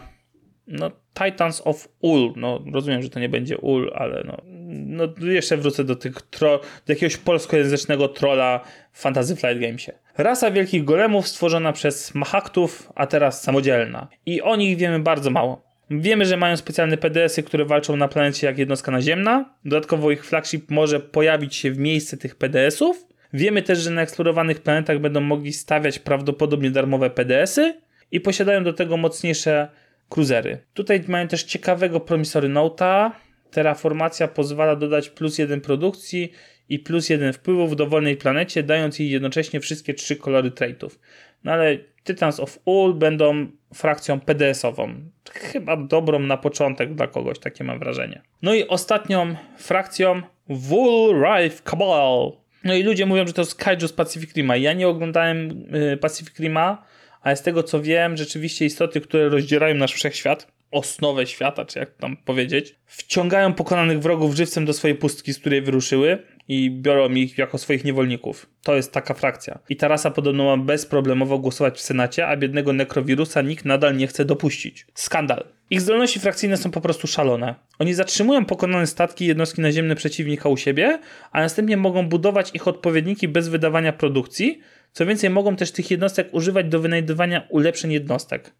No, 0.67 0.91
Titans 1.13 1.61
of 1.65 1.87
Ul. 1.99 2.33
No, 2.35 2.63
rozumiem, 2.73 3.01
że 3.01 3.09
to 3.09 3.19
nie 3.19 3.29
będzie 3.29 3.57
Ul, 3.57 3.91
ale 3.95 4.23
no, 4.25 4.37
no 4.69 5.07
jeszcze 5.21 5.57
wrócę 5.57 5.83
do 5.83 5.95
tych 5.95 6.21
tro, 6.21 6.57
do 6.57 6.93
jakiegoś 6.93 7.17
polskojęzycznego 7.17 8.07
trolla 8.07 8.59
w 8.91 9.01
Fantasy 9.01 9.35
Flight 9.35 9.61
Gamesie. 9.61 9.91
Rasa 10.17 10.51
wielkich 10.51 10.83
golemów 10.83 11.27
stworzona 11.27 11.73
przez 11.73 12.15
Mahaktów, 12.15 12.91
a 12.95 13.07
teraz 13.07 13.43
samodzielna. 13.43 14.07
I 14.25 14.41
o 14.41 14.55
nich 14.55 14.77
wiemy 14.77 14.99
bardzo 14.99 15.29
mało. 15.29 15.70
Wiemy, 15.99 16.25
że 16.25 16.37
mają 16.37 16.57
specjalne 16.57 16.97
PDS-y, 16.97 17.43
które 17.43 17.65
walczą 17.65 17.95
na 17.95 18.07
planecie 18.07 18.47
jak 18.47 18.57
jednostka 18.57 18.91
naziemna. 18.91 19.55
Dodatkowo 19.65 20.11
ich 20.11 20.25
flagship 20.25 20.71
może 20.71 20.99
pojawić 20.99 21.55
się 21.55 21.71
w 21.71 21.77
miejsce 21.77 22.17
tych 22.17 22.35
PDS-ów. 22.35 23.05
Wiemy 23.33 23.61
też, 23.61 23.79
że 23.79 23.91
na 23.91 24.01
eksplorowanych 24.01 24.61
planetach 24.61 24.99
będą 24.99 25.21
mogli 25.21 25.53
stawiać 25.53 25.99
prawdopodobnie 25.99 26.71
darmowe 26.71 27.09
PDS-y 27.09 27.81
i 28.11 28.19
posiadają 28.19 28.63
do 28.63 28.73
tego 28.73 28.97
mocniejsze 28.97 29.69
cruisery. 30.09 30.57
Tutaj 30.73 31.03
mają 31.07 31.27
też 31.27 31.43
ciekawego 31.43 31.99
promisory 31.99 32.49
Nota. 32.49 33.15
Terraformacja 33.51 34.27
pozwala 34.27 34.75
dodać 34.75 35.09
plus 35.09 35.37
jeden 35.37 35.61
produkcji 35.61 36.31
i 36.69 36.79
plus 36.79 37.09
jeden 37.09 37.33
wpływu 37.33 37.67
w 37.67 37.75
dowolnej 37.75 38.17
planecie, 38.17 38.63
dając 38.63 38.99
jej 38.99 39.09
jednocześnie 39.09 39.59
wszystkie 39.59 39.93
trzy 39.93 40.15
kolory 40.15 40.51
traitów. 40.51 40.99
No 41.43 41.51
ale 41.51 41.77
Titans 42.03 42.39
of 42.39 42.59
Ul 42.65 42.93
będą 42.93 43.47
frakcją 43.73 44.19
PDS-ową. 44.19 44.93
Chyba 45.31 45.77
dobrą 45.77 46.19
na 46.19 46.37
początek 46.37 46.95
dla 46.95 47.07
kogoś, 47.07 47.39
takie 47.39 47.63
mam 47.63 47.79
wrażenie. 47.79 48.21
No 48.41 48.53
i 48.53 48.67
ostatnią 48.67 49.35
frakcją 49.57 50.21
Wool 50.49 51.23
Rife 51.23 51.63
Cabal. 51.63 52.31
No 52.63 52.73
i 52.73 52.83
ludzie 52.83 53.05
mówią, 53.05 53.27
że 53.27 53.33
to 53.33 53.41
jest 53.41 53.55
Kaiju 53.55 53.87
z 53.87 53.93
Pacific 53.93 54.35
Rima. 54.35 54.57
Ja 54.57 54.73
nie 54.73 54.87
oglądałem 54.87 55.65
y, 55.93 55.97
Pacific 55.97 56.39
Rima, 56.39 56.83
ale 57.21 57.35
z 57.35 57.41
tego 57.41 57.63
co 57.63 57.81
wiem, 57.81 58.17
rzeczywiście 58.17 58.65
istoty, 58.65 59.01
które 59.01 59.29
rozdzierają 59.29 59.75
nasz 59.75 59.93
wszechświat, 59.93 60.47
osnowę 60.71 61.27
świata, 61.27 61.65
czy 61.65 61.79
jak 61.79 61.91
tam 61.91 62.17
powiedzieć, 62.17 62.75
wciągają 62.85 63.53
pokonanych 63.53 63.99
wrogów 63.99 64.35
żywcem 64.35 64.65
do 64.65 64.73
swojej 64.73 64.97
pustki, 64.97 65.33
z 65.33 65.39
której 65.39 65.61
wyruszyły 65.61 66.23
i 66.47 66.71
biorą 66.71 67.09
ich 67.09 67.37
jako 67.37 67.57
swoich 67.57 67.83
niewolników. 67.83 68.49
To 68.63 68.75
jest 68.75 68.91
taka 68.91 69.13
frakcja. 69.13 69.59
I 69.69 69.75
ta 69.75 69.87
rasa 69.87 70.11
podobno 70.11 70.43
ma 70.43 70.63
bezproblemowo 70.63 71.39
głosować 71.39 71.77
w 71.77 71.81
Senacie, 71.81 72.27
a 72.27 72.37
biednego 72.37 72.73
nekrowirusa 72.73 73.41
nikt 73.41 73.65
nadal 73.65 73.97
nie 73.97 74.07
chce 74.07 74.25
dopuścić. 74.25 74.87
Skandal. 74.93 75.43
Ich 75.69 75.81
zdolności 75.81 76.19
frakcyjne 76.19 76.57
są 76.57 76.71
po 76.71 76.81
prostu 76.81 77.07
szalone. 77.07 77.55
Oni 77.79 77.93
zatrzymują 77.93 78.45
pokonane 78.45 78.87
statki 78.87 79.25
jednostki 79.25 79.61
naziemne 79.61 79.95
przeciwnika 79.95 80.49
u 80.49 80.57
siebie, 80.57 80.99
a 81.31 81.41
następnie 81.41 81.77
mogą 81.77 82.09
budować 82.09 82.51
ich 82.53 82.67
odpowiedniki 82.67 83.27
bez 83.27 83.49
wydawania 83.49 83.93
produkcji. 83.93 84.59
Co 84.91 85.05
więcej, 85.05 85.29
mogą 85.29 85.55
też 85.55 85.71
tych 85.71 85.91
jednostek 85.91 86.27
używać 86.31 86.65
do 86.65 86.79
wynajdywania 86.79 87.47
ulepszeń 87.49 87.91
jednostek. 87.91 88.53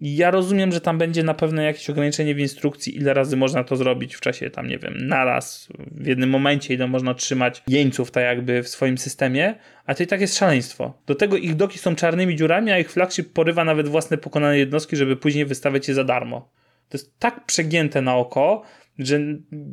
Ja 0.00 0.30
rozumiem, 0.30 0.72
że 0.72 0.80
tam 0.80 0.98
będzie 0.98 1.22
na 1.22 1.34
pewno 1.34 1.62
jakieś 1.62 1.90
ograniczenie 1.90 2.34
w 2.34 2.38
instrukcji, 2.38 2.96
ile 2.96 3.14
razy 3.14 3.36
można 3.36 3.64
to 3.64 3.76
zrobić 3.76 4.14
w 4.16 4.20
czasie 4.20 4.50
tam, 4.50 4.68
nie 4.68 4.78
wiem, 4.78 4.94
naraz, 4.96 5.68
w 5.78 6.06
jednym 6.06 6.30
momencie, 6.30 6.74
ile 6.74 6.86
można 6.86 7.14
trzymać 7.14 7.62
jeńców 7.68 8.10
tak 8.10 8.24
jakby 8.24 8.62
w 8.62 8.68
swoim 8.68 8.98
systemie, 8.98 9.54
a 9.86 9.94
to 9.94 10.02
i 10.02 10.06
tak 10.06 10.20
jest 10.20 10.38
szaleństwo. 10.38 10.94
Do 11.06 11.14
tego 11.14 11.36
ich 11.36 11.56
doki 11.56 11.78
są 11.78 11.94
czarnymi 11.94 12.36
dziurami, 12.36 12.72
a 12.72 12.78
ich 12.78 12.92
flagship 12.92 13.32
porywa 13.32 13.64
nawet 13.64 13.88
własne 13.88 14.18
pokonane 14.18 14.58
jednostki, 14.58 14.96
żeby 14.96 15.16
później 15.16 15.46
wystawiać 15.46 15.88
je 15.88 15.94
za 15.94 16.04
darmo. 16.04 16.48
To 16.88 16.98
jest 16.98 17.18
tak 17.18 17.46
przegięte 17.46 18.02
na 18.02 18.16
oko, 18.16 18.62
że 18.98 19.20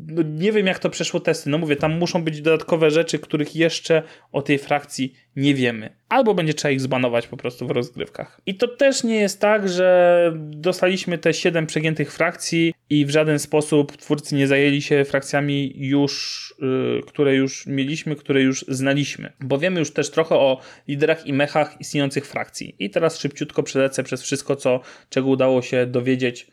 no, 0.07 0.21
nie 0.21 0.51
wiem 0.51 0.67
jak 0.67 0.79
to 0.79 0.89
przeszło 0.89 1.19
testy. 1.19 1.49
No 1.49 1.57
mówię, 1.57 1.75
tam 1.75 1.97
muszą 1.97 2.23
być 2.23 2.41
dodatkowe 2.41 2.91
rzeczy, 2.91 3.19
których 3.19 3.55
jeszcze 3.55 4.03
o 4.31 4.41
tej 4.41 4.57
frakcji 4.57 5.13
nie 5.35 5.55
wiemy. 5.55 5.89
Albo 6.09 6.33
będzie 6.33 6.53
trzeba 6.53 6.71
ich 6.71 6.81
zbanować 6.81 7.27
po 7.27 7.37
prostu 7.37 7.67
w 7.67 7.71
rozgrywkach. 7.71 8.41
I 8.45 8.55
to 8.55 8.67
też 8.67 9.03
nie 9.03 9.15
jest 9.15 9.41
tak, 9.41 9.69
że 9.69 10.31
dostaliśmy 10.37 11.17
te 11.17 11.33
7 11.33 11.67
przegiętych 11.67 12.13
frakcji 12.13 12.73
i 12.89 13.05
w 13.05 13.09
żaden 13.09 13.39
sposób 13.39 13.97
twórcy 13.97 14.35
nie 14.35 14.47
zajęli 14.47 14.81
się 14.81 15.05
frakcjami 15.05 15.73
już, 15.75 16.53
yy, 16.59 17.01
które 17.07 17.35
już 17.35 17.67
mieliśmy, 17.67 18.15
które 18.15 18.41
już 18.41 18.65
znaliśmy. 18.67 19.31
Bo 19.39 19.57
wiemy 19.57 19.79
już 19.79 19.93
też 19.93 20.11
trochę 20.11 20.35
o 20.35 20.61
liderach 20.87 21.27
i 21.27 21.33
mechach 21.33 21.81
istniejących 21.81 22.25
frakcji. 22.25 22.75
I 22.79 22.89
teraz 22.89 23.19
szybciutko 23.19 23.63
przelecę 23.63 24.03
przez 24.03 24.21
wszystko, 24.21 24.55
co, 24.55 24.79
czego 25.09 25.27
udało 25.27 25.61
się 25.61 25.85
dowiedzieć 25.85 26.47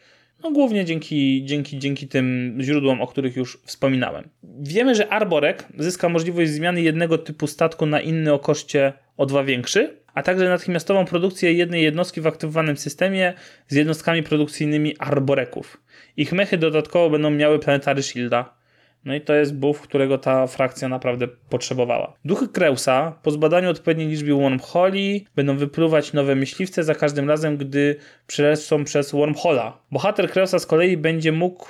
no 0.45 0.51
głównie 0.51 0.85
dzięki, 0.85 1.43
dzięki, 1.45 1.79
dzięki 1.79 2.09
tym 2.09 2.57
źródłom, 2.61 3.03
o 3.03 3.07
których 3.07 3.37
już 3.37 3.59
wspominałem. 3.65 4.29
Wiemy, 4.61 4.95
że 4.95 5.09
Arborek 5.09 5.69
zyska 5.79 6.09
możliwość 6.09 6.51
zmiany 6.51 6.83
jednego 6.83 7.19
typu 7.19 7.47
statku 7.47 7.87
na 7.87 8.01
inny 8.01 8.33
o 8.33 8.39
koszcie 8.39 8.93
o 9.17 9.27
dwa 9.27 9.45
większy, 9.45 9.97
a 10.15 10.23
także 10.23 10.49
natychmiastową 10.49 11.05
produkcję 11.05 11.53
jednej 11.53 11.83
jednostki 11.83 12.21
w 12.21 12.27
aktywowanym 12.27 12.77
systemie 12.77 13.35
z 13.69 13.75
jednostkami 13.75 14.23
produkcyjnymi 14.23 14.99
Arboreków. 14.99 15.83
Ich 16.17 16.33
mechy 16.33 16.59
dodatkowo 16.59 17.11
będą 17.11 17.31
miały 17.31 17.59
planetary 17.59 18.03
Shielda. 18.03 18.64
No 19.05 19.15
i 19.15 19.21
to 19.21 19.35
jest 19.35 19.55
buff, 19.55 19.81
którego 19.81 20.19
ta 20.19 20.47
frakcja 20.47 20.89
naprawdę 20.89 21.29
potrzebowała. 21.29 22.15
Duchy 22.25 22.49
Kreusa 22.49 23.19
po 23.23 23.31
zbadaniu 23.31 23.71
odpowiedniej 23.71 24.09
liczby 24.09 24.35
wormholi 24.35 25.27
będą 25.37 25.57
wypluwać 25.57 26.13
nowe 26.13 26.35
myśliwce 26.35 26.85
za 26.85 26.95
każdym 26.95 27.29
razem, 27.29 27.57
gdy 27.57 27.97
przelecą 28.27 28.85
przez 28.85 29.13
wormhola. 29.13 29.79
Bohater 29.91 30.31
Kreusa 30.31 30.59
z 30.59 30.67
kolei 30.67 30.97
będzie 30.97 31.33
mógł 31.33 31.67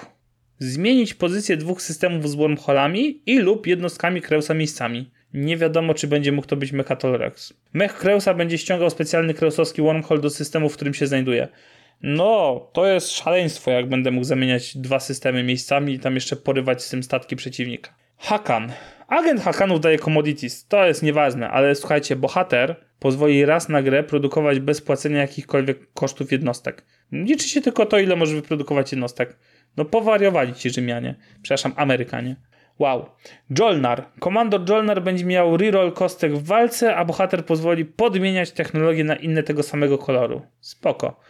zmienić 0.59 1.15
pozycję 1.15 1.57
dwóch 1.57 1.83
systemów 1.83 2.31
z 2.31 2.35
wormholami 2.35 3.23
i 3.27 3.39
lub 3.39 3.67
jednostkami 3.67 4.23
Kreusa 4.23 4.55
miejscami. 4.55 5.11
Nie 5.35 5.57
wiadomo, 5.57 5.95
czy 5.95 6.09
będzie 6.09 6.33
mógł 6.33 6.49
to 6.49 6.57
być 6.57 6.73
Mechatol 6.73 7.19
Rex. 7.19 7.55
Mech 7.73 7.95
Kreusa 7.99 8.35
będzie 8.35 8.59
ściągał 8.59 8.91
specjalny 8.91 9.35
kreusowski 9.35 9.83
wormhole 9.83 10.21
do 10.21 10.31
systemu, 10.31 10.69
w 10.69 10.75
którym 10.75 10.95
się 10.95 11.07
znajduje. 11.07 11.49
No, 12.07 12.61
to 12.73 12.87
jest 12.87 13.11
szaleństwo, 13.11 13.71
jak 13.71 13.89
będę 13.89 14.11
mógł 14.11 14.25
zamieniać 14.25 14.77
dwa 14.77 15.01
systemy 15.01 15.43
miejscami 15.43 15.93
i 15.93 15.99
tam 15.99 16.15
jeszcze 16.15 16.37
porywać 16.37 16.83
z 16.83 16.91
tym 16.91 17.03
statki 17.03 17.37
przeciwnika. 17.37 17.95
Hakan. 18.17 18.73
Agent 19.09 19.41
Hakanów 19.41 19.81
daje 19.81 19.99
commodities, 19.99 20.67
to 20.67 20.87
jest 20.87 21.03
nieważne, 21.03 21.51
ale 21.51 21.75
słuchajcie, 21.75 22.17
bohater 22.17 22.77
pozwoli 22.99 23.45
raz 23.45 23.69
na 23.69 23.83
grę 23.83 24.03
produkować 24.03 24.61
bez 24.61 24.81
płacenia 24.81 25.21
jakichkolwiek 25.21 25.93
kosztów 25.93 26.33
jednostek. 26.33 26.85
Liczy 27.13 27.49
się 27.49 27.61
tylko 27.61 27.87
to, 27.87 27.99
ile 27.99 28.17
może 28.17 28.35
wyprodukować 28.35 28.93
jednostek. 28.93 29.37
No 29.77 29.85
powariowali 29.85 30.55
ci 30.55 30.71
Rzymianie, 30.71 31.15
przepraszam, 31.43 31.73
Amerykanie. 31.77 32.37
Wow. 32.79 33.07
Jolnar. 33.59 34.05
Komandor 34.21 34.69
Jolnar 34.69 35.03
będzie 35.03 35.25
miał 35.25 35.57
reroll 35.57 35.93
kostek 35.93 36.35
w 36.35 36.47
walce, 36.47 36.97
a 36.97 37.05
bohater 37.05 37.45
pozwoli 37.45 37.85
podmieniać 37.85 38.53
technologię 38.53 39.05
na 39.05 39.17
inne 39.17 39.43
tego 39.43 39.63
samego 39.63 39.99
koloru. 39.99 40.43
Spoko. 40.61 41.21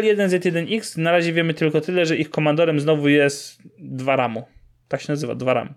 L1Z1X 0.00 0.98
na 0.98 1.12
razie 1.12 1.32
wiemy 1.32 1.54
tylko 1.54 1.80
tyle, 1.80 2.06
że 2.06 2.16
ich 2.16 2.30
komandorem 2.30 2.80
znowu 2.80 3.08
jest 3.08 3.62
Dwaramu. 3.78 4.44
Tak 4.88 5.00
się 5.00 5.12
nazywa, 5.12 5.34
Dwaram. 5.34 5.74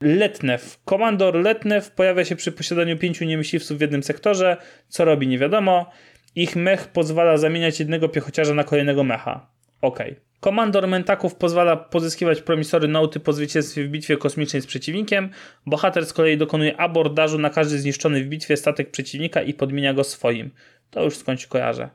Letnew. 0.00 0.78
Komandor 0.84 1.34
Letnew 1.34 1.90
pojawia 1.90 2.24
się 2.24 2.36
przy 2.36 2.52
posiadaniu 2.52 2.98
pięciu 2.98 3.24
niemyśliwców 3.24 3.78
w 3.78 3.80
jednym 3.80 4.02
sektorze. 4.02 4.56
Co 4.88 5.04
robi, 5.04 5.28
nie 5.28 5.38
wiadomo. 5.38 5.90
Ich 6.34 6.56
mech 6.56 6.88
pozwala 6.88 7.36
zamieniać 7.36 7.80
jednego 7.80 8.08
piechociarza 8.08 8.54
na 8.54 8.64
kolejnego 8.64 9.04
mecha. 9.04 9.50
Ok. 9.82 9.98
Komandor 10.40 10.88
Mentaków 10.88 11.34
pozwala 11.34 11.76
pozyskiwać 11.76 12.42
promisory 12.42 12.88
noty 12.88 13.20
po 13.20 13.32
zwycięstwie 13.32 13.84
w 13.84 13.88
bitwie 13.88 14.16
kosmicznej 14.16 14.62
z 14.62 14.66
przeciwnikiem. 14.66 15.30
Bohater 15.66 16.06
z 16.06 16.12
kolei 16.12 16.36
dokonuje 16.36 16.76
abordażu 16.76 17.38
na 17.38 17.50
każdy 17.50 17.78
zniszczony 17.78 18.24
w 18.24 18.26
bitwie 18.26 18.56
statek 18.56 18.90
przeciwnika 18.90 19.42
i 19.42 19.54
podmienia 19.54 19.94
go 19.94 20.04
swoim. 20.04 20.50
To 20.90 21.04
już 21.04 21.16
skądś 21.16 21.46
kojarzę. 21.46 21.88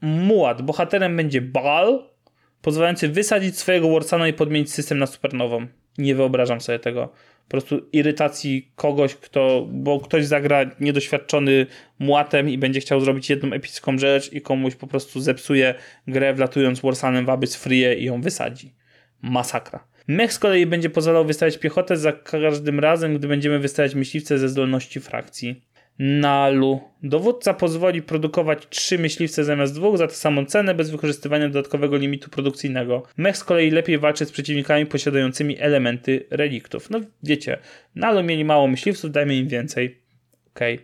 Muad. 0.00 0.62
Bohaterem 0.62 1.16
będzie 1.16 1.40
Baal, 1.40 2.02
pozwalający 2.62 3.08
wysadzić 3.08 3.58
swojego 3.58 3.90
Warsana 3.90 4.28
i 4.28 4.32
podmienić 4.32 4.72
system 4.72 4.98
na 4.98 5.06
supernową. 5.06 5.66
Nie 5.98 6.14
wyobrażam 6.14 6.60
sobie 6.60 6.78
tego. 6.78 7.12
Po 7.44 7.50
prostu 7.50 7.88
irytacji 7.92 8.72
kogoś, 8.76 9.14
kto, 9.14 9.66
bo 9.70 10.00
ktoś 10.00 10.26
zagra 10.26 10.70
niedoświadczony 10.80 11.66
młatem 11.98 12.48
i 12.48 12.58
będzie 12.58 12.80
chciał 12.80 13.00
zrobić 13.00 13.30
jedną 13.30 13.52
epicką 13.52 13.98
rzecz 13.98 14.32
i 14.32 14.40
komuś 14.40 14.74
po 14.74 14.86
prostu 14.86 15.20
zepsuje 15.20 15.74
grę 16.06 16.34
wlatując 16.34 16.80
Warsanem 16.80 17.26
w 17.26 17.30
Abyss 17.30 17.56
Free 17.56 18.00
i 18.02 18.04
ją 18.04 18.20
wysadzi. 18.20 18.74
Masakra. 19.22 19.86
Mech 20.08 20.32
z 20.32 20.38
kolei 20.38 20.66
będzie 20.66 20.90
pozwalał 20.90 21.24
wystawiać 21.24 21.58
piechotę 21.58 21.96
za 21.96 22.12
każdym 22.12 22.80
razem, 22.80 23.18
gdy 23.18 23.28
będziemy 23.28 23.58
wystawiać 23.58 23.94
myśliwce 23.94 24.38
ze 24.38 24.48
zdolności 24.48 25.00
frakcji. 25.00 25.62
Nalu. 25.98 26.80
Dowódca 27.02 27.54
pozwoli 27.54 28.02
produkować 28.02 28.68
trzy 28.68 28.98
myśliwce 28.98 29.44
zamiast 29.44 29.74
dwóch 29.74 29.98
za 29.98 30.06
tę 30.06 30.14
samą 30.14 30.46
cenę 30.46 30.74
bez 30.74 30.90
wykorzystywania 30.90 31.48
dodatkowego 31.48 31.96
limitu 31.96 32.30
produkcyjnego. 32.30 33.02
Mech 33.16 33.36
z 33.36 33.44
kolei 33.44 33.70
lepiej 33.70 33.98
walczy 33.98 34.24
z 34.24 34.32
przeciwnikami 34.32 34.86
posiadającymi 34.86 35.58
elementy 35.58 36.26
reliktów. 36.30 36.90
No 36.90 37.00
wiecie, 37.22 37.58
Nalu 37.94 38.22
mieli 38.22 38.44
mało 38.44 38.66
myśliwców, 38.66 39.10
dajmy 39.10 39.36
im 39.36 39.48
więcej. 39.48 40.05
Okay. 40.56 40.78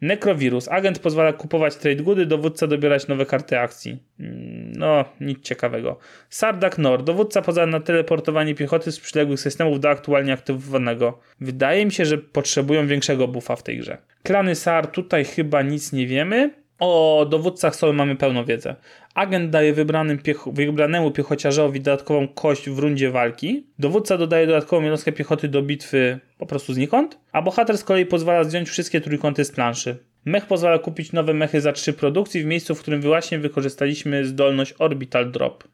Necrowirus. 0.00 0.68
Agent 0.68 0.98
pozwala 0.98 1.32
kupować 1.32 1.76
trade 1.76 2.02
goody, 2.02 2.26
dowódca 2.26 2.66
dobierać 2.66 3.08
nowe 3.08 3.26
karty 3.26 3.58
akcji. 3.58 3.98
Mm, 4.20 4.72
no, 4.72 5.04
nic 5.20 5.40
ciekawego. 5.40 5.98
Sardak 6.30 6.78
Nor. 6.78 7.04
Dowódca 7.04 7.42
pozwala 7.42 7.66
na 7.66 7.80
teleportowanie 7.80 8.54
piechoty 8.54 8.92
z 8.92 9.00
przyległych 9.00 9.40
systemów 9.40 9.80
do 9.80 9.90
aktualnie 9.90 10.32
aktywowanego. 10.32 11.18
Wydaje 11.40 11.84
mi 11.84 11.92
się, 11.92 12.04
że 12.04 12.18
potrzebują 12.18 12.86
większego 12.86 13.28
buffa 13.28 13.56
w 13.56 13.62
tej 13.62 13.78
grze. 13.78 13.98
Klany 14.22 14.54
SAR 14.54 14.86
tutaj 14.86 15.24
chyba 15.24 15.62
nic 15.62 15.92
nie 15.92 16.06
wiemy. 16.06 16.50
O 16.78 17.26
dowódcach 17.30 17.76
Sol 17.76 17.94
mamy 17.94 18.16
pełną 18.16 18.44
wiedzę. 18.44 18.76
Agent 19.14 19.50
daje 19.50 19.72
wybranym 19.72 20.18
piecho 20.18 20.52
wybranemu 20.52 21.10
piechociarzowi 21.10 21.80
dodatkową 21.80 22.28
kość 22.28 22.70
w 22.70 22.78
rundzie 22.78 23.10
walki. 23.10 23.66
Dowódca 23.78 24.18
dodaje 24.18 24.46
dodatkową 24.46 24.82
jednostkę 24.82 25.12
piechoty 25.12 25.48
do 25.48 25.62
bitwy 25.62 26.18
po 26.38 26.46
prostu 26.46 26.72
znikąd. 26.72 27.18
A 27.32 27.42
bohater 27.42 27.78
z 27.78 27.84
kolei 27.84 28.06
pozwala 28.06 28.44
zdjąć 28.44 28.68
wszystkie 28.68 29.00
trójkąty 29.00 29.44
z 29.44 29.52
planszy. 29.52 29.96
Mech 30.24 30.46
pozwala 30.46 30.78
kupić 30.78 31.12
nowe 31.12 31.34
mechy 31.34 31.60
za 31.60 31.72
trzy 31.72 31.92
produkcji 31.92 32.42
w 32.42 32.46
miejscu, 32.46 32.74
w 32.74 32.80
którym 32.80 33.00
właśnie 33.00 33.38
wykorzystaliśmy 33.38 34.24
zdolność 34.24 34.74
Orbital 34.78 35.30
Drop. 35.30 35.64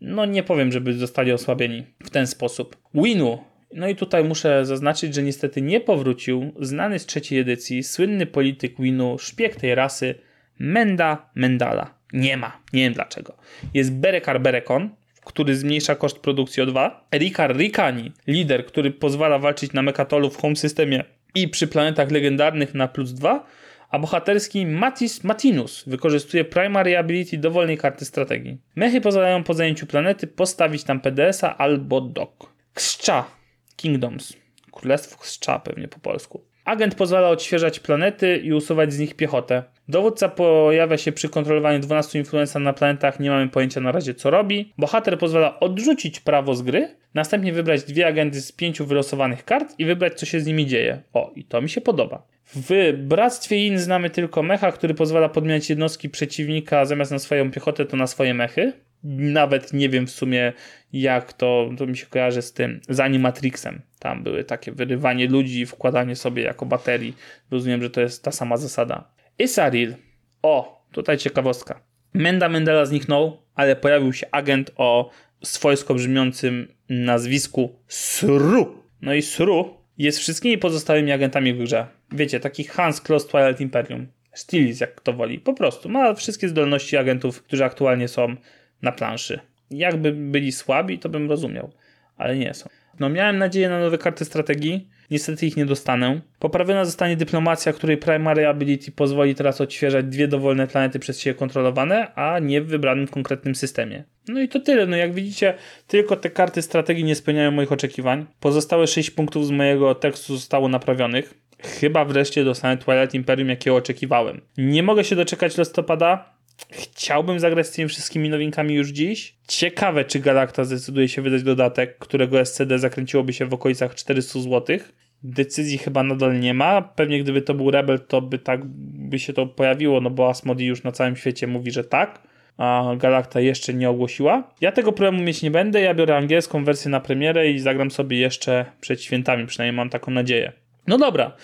No 0.00 0.26
nie 0.26 0.42
powiem, 0.42 0.72
żeby 0.72 0.92
zostali 0.92 1.32
osłabieni 1.32 1.86
w 2.04 2.10
ten 2.10 2.26
sposób. 2.26 2.76
Winu 2.94 3.38
no 3.74 3.88
i 3.88 3.96
tutaj 3.96 4.24
muszę 4.24 4.66
zaznaczyć, 4.66 5.14
że 5.14 5.22
niestety 5.22 5.62
nie 5.62 5.80
powrócił 5.80 6.52
znany 6.60 6.98
z 6.98 7.06
trzeciej 7.06 7.38
edycji, 7.38 7.82
słynny 7.82 8.26
polityk 8.26 8.80
Winu, 8.80 9.18
szpieg 9.18 9.56
tej 9.56 9.74
rasy, 9.74 10.14
Menda 10.58 11.30
Mendala. 11.34 11.94
Nie 12.12 12.36
ma, 12.36 12.60
nie 12.72 12.82
wiem 12.82 12.92
dlaczego. 12.92 13.36
Jest 13.74 13.92
Berekar 13.94 14.40
Berekon, 14.40 14.90
który 15.24 15.56
zmniejsza 15.56 15.94
koszt 15.94 16.18
produkcji 16.18 16.62
o 16.62 16.66
2. 16.66 17.06
Rikar 17.14 17.56
Rikani, 17.56 18.12
lider, 18.26 18.66
który 18.66 18.90
pozwala 18.90 19.38
walczyć 19.38 19.72
na 19.72 19.82
Mekatolu 19.82 20.30
w 20.30 20.36
home 20.36 20.56
systemie 20.56 21.04
i 21.34 21.48
przy 21.48 21.66
planetach 21.66 22.10
legendarnych 22.10 22.74
na 22.74 22.88
plus 22.88 23.12
2. 23.12 23.46
A 23.90 23.98
bohaterski 23.98 24.66
Matis 24.66 25.24
Matinus 25.24 25.84
wykorzystuje 25.86 26.44
Primary 26.44 26.98
Ability 26.98 27.38
dowolnej 27.38 27.78
karty 27.78 28.04
strategii. 28.04 28.58
Mechy 28.76 29.00
pozwalają 29.00 29.44
po 29.44 29.54
zajęciu 29.54 29.86
planety 29.86 30.26
postawić 30.26 30.84
tam 30.84 31.00
PDS-a 31.00 31.58
albo 31.58 32.00
dok. 32.00 32.52
Kscha 32.74 33.41
Kingdoms. 33.82 34.36
Królestwo 34.72 35.24
Strza 35.24 35.58
pewnie 35.58 35.88
po 35.88 35.98
polsku. 35.98 36.44
Agent 36.64 36.94
pozwala 36.94 37.28
odświeżać 37.28 37.80
planety 37.80 38.36
i 38.36 38.52
usuwać 38.52 38.92
z 38.92 38.98
nich 38.98 39.14
piechotę. 39.14 39.62
Dowódca 39.88 40.28
pojawia 40.28 40.98
się 40.98 41.12
przy 41.12 41.28
kontrolowaniu 41.28 41.78
12 41.78 42.18
influenza 42.18 42.58
na 42.58 42.72
planetach, 42.72 43.20
nie 43.20 43.30
mamy 43.30 43.48
pojęcia 43.48 43.80
na 43.80 43.92
razie 43.92 44.14
co 44.14 44.30
robi. 44.30 44.72
Bohater 44.78 45.18
pozwala 45.18 45.60
odrzucić 45.60 46.20
prawo 46.20 46.54
z 46.54 46.62
gry, 46.62 46.96
następnie 47.14 47.52
wybrać 47.52 47.84
dwie 47.84 48.06
agendy 48.06 48.40
z 48.40 48.52
pięciu 48.52 48.86
wylosowanych 48.86 49.44
kart 49.44 49.74
i 49.78 49.84
wybrać 49.84 50.14
co 50.14 50.26
się 50.26 50.40
z 50.40 50.46
nimi 50.46 50.66
dzieje. 50.66 51.02
O, 51.12 51.32
i 51.36 51.44
to 51.44 51.60
mi 51.60 51.68
się 51.68 51.80
podoba. 51.80 52.26
W 52.54 52.92
Bractwie 52.96 53.66
In 53.66 53.78
znamy 53.78 54.10
tylko 54.10 54.42
mecha, 54.42 54.72
który 54.72 54.94
pozwala 54.94 55.28
podmieniać 55.28 55.70
jednostki 55.70 56.10
przeciwnika 56.10 56.84
zamiast 56.84 57.10
na 57.10 57.18
swoją 57.18 57.50
piechotę 57.50 57.86
to 57.86 57.96
na 57.96 58.06
swoje 58.06 58.34
mechy 58.34 58.72
nawet 59.04 59.72
nie 59.72 59.88
wiem 59.88 60.06
w 60.06 60.10
sumie 60.10 60.52
jak 60.92 61.32
to, 61.32 61.70
to 61.78 61.86
mi 61.86 61.96
się 61.96 62.06
kojarzy 62.06 62.42
z 62.42 62.52
tym, 62.52 62.80
z 62.88 63.00
Animatrixem. 63.00 63.82
Tam 63.98 64.22
były 64.22 64.44
takie 64.44 64.72
wyrywanie 64.72 65.28
ludzi 65.28 65.66
wkładanie 65.66 66.16
sobie 66.16 66.42
jako 66.42 66.66
baterii. 66.66 67.16
Rozumiem, 67.50 67.82
że 67.82 67.90
to 67.90 68.00
jest 68.00 68.24
ta 68.24 68.32
sama 68.32 68.56
zasada. 68.56 69.10
Isaril. 69.38 69.94
O, 70.42 70.86
tutaj 70.92 71.18
ciekawostka. 71.18 71.80
Menda 72.14 72.48
Mendela 72.48 72.86
zniknął, 72.86 73.42
ale 73.54 73.76
pojawił 73.76 74.12
się 74.12 74.26
agent 74.30 74.70
o 74.76 75.10
swojsko 75.44 75.94
brzmiącym 75.94 76.74
nazwisku 76.88 77.76
Sru. 77.86 78.82
No 79.02 79.14
i 79.14 79.22
Sru 79.22 79.76
jest 79.98 80.18
wszystkimi 80.18 80.58
pozostałymi 80.58 81.12
agentami 81.12 81.54
w 81.54 81.58
grze. 81.58 81.86
Wiecie, 82.12 82.40
taki 82.40 82.64
Hans 82.64 83.00
Kloss 83.00 83.26
Twilight 83.26 83.60
Imperium. 83.60 84.06
Stilis, 84.32 84.80
jak 84.80 84.94
kto 84.94 85.12
woli. 85.12 85.38
Po 85.38 85.54
prostu 85.54 85.88
ma 85.88 86.14
wszystkie 86.14 86.48
zdolności 86.48 86.96
agentów, 86.96 87.42
którzy 87.42 87.64
aktualnie 87.64 88.08
są 88.08 88.36
na 88.82 88.92
planszy. 88.92 89.40
Jakby 89.70 90.12
byli 90.12 90.52
słabi, 90.52 90.98
to 90.98 91.08
bym 91.08 91.28
rozumiał. 91.28 91.72
ale 92.16 92.36
nie 92.36 92.54
są. 92.54 92.68
No 93.00 93.08
miałem 93.08 93.38
nadzieję 93.38 93.68
na 93.68 93.80
nowe 93.80 93.98
karty 93.98 94.24
strategii, 94.24 94.88
niestety 95.10 95.46
ich 95.46 95.56
nie 95.56 95.66
dostanę. 95.66 96.20
Poprawiona 96.38 96.84
zostanie 96.84 97.16
dyplomacja, 97.16 97.72
której 97.72 97.96
primary 97.96 98.46
ability 98.46 98.92
pozwoli 98.92 99.34
teraz 99.34 99.60
odświeżać 99.60 100.06
dwie 100.06 100.28
dowolne 100.28 100.66
planety 100.66 100.98
przez 100.98 101.20
siebie 101.20 101.34
kontrolowane, 101.34 102.14
a 102.14 102.38
nie 102.38 102.60
w 102.60 102.66
wybranym 102.66 103.08
konkretnym 103.08 103.54
systemie. 103.54 104.04
No 104.28 104.40
i 104.40 104.48
to 104.48 104.60
tyle. 104.60 104.86
No 104.86 104.96
jak 104.96 105.14
widzicie, 105.14 105.54
tylko 105.86 106.16
te 106.16 106.30
karty 106.30 106.62
strategii 106.62 107.04
nie 107.04 107.14
spełniają 107.14 107.50
moich 107.50 107.72
oczekiwań. 107.72 108.26
Pozostałe 108.40 108.86
6 108.86 109.10
punktów 109.10 109.46
z 109.46 109.50
mojego 109.50 109.94
tekstu 109.94 110.36
zostało 110.36 110.68
naprawionych. 110.68 111.34
Chyba 111.58 112.04
wreszcie 112.04 112.44
dostanę 112.44 112.76
Twilight 112.76 113.14
Imperium, 113.14 113.48
jakiego 113.48 113.76
oczekiwałem. 113.76 114.40
Nie 114.58 114.82
mogę 114.82 115.04
się 115.04 115.16
doczekać 115.16 115.58
listopada. 115.58 116.31
Chciałbym 116.70 117.40
zagrać 117.40 117.66
z 117.66 117.70
tymi 117.70 117.88
wszystkimi 117.88 118.28
nowinkami 118.28 118.74
już 118.74 118.88
dziś. 118.88 119.34
Ciekawe, 119.48 120.04
czy 120.04 120.20
Galacta 120.20 120.64
zdecyduje 120.64 121.08
się 121.08 121.22
wydać 121.22 121.42
dodatek, 121.42 121.98
którego 121.98 122.40
SCD 122.40 122.78
zakręciłoby 122.78 123.32
się 123.32 123.46
w 123.46 123.54
okolicach 123.54 123.94
400 123.94 124.40
zł. 124.40 124.78
Decyzji 125.22 125.78
chyba 125.78 126.02
nadal 126.02 126.40
nie 126.40 126.54
ma. 126.54 126.82
Pewnie 126.82 127.22
gdyby 127.22 127.42
to 127.42 127.54
był 127.54 127.70
Rebel, 127.70 128.00
to 128.00 128.20
by 128.20 128.38
tak 128.38 128.60
by 128.64 129.18
się 129.18 129.32
to 129.32 129.46
pojawiło, 129.46 130.00
no 130.00 130.10
bo 130.10 130.28
Asmodi 130.28 130.64
już 130.64 130.82
na 130.82 130.92
całym 130.92 131.16
świecie 131.16 131.46
mówi, 131.46 131.70
że 131.70 131.84
tak. 131.84 132.22
A 132.56 132.92
Galacta 132.96 133.40
jeszcze 133.40 133.74
nie 133.74 133.90
ogłosiła. 133.90 134.54
Ja 134.60 134.72
tego 134.72 134.92
problemu 134.92 135.22
mieć 135.22 135.42
nie 135.42 135.50
będę. 135.50 135.80
Ja 135.80 135.94
biorę 135.94 136.16
angielską 136.16 136.64
wersję 136.64 136.90
na 136.90 137.00
premierę 137.00 137.50
i 137.50 137.58
zagram 137.58 137.90
sobie 137.90 138.18
jeszcze 138.18 138.64
przed 138.80 139.02
świętami, 139.02 139.46
przynajmniej 139.46 139.76
mam 139.76 139.90
taką 139.90 140.10
nadzieję. 140.10 140.52
No 140.86 140.98
dobra, 140.98 141.36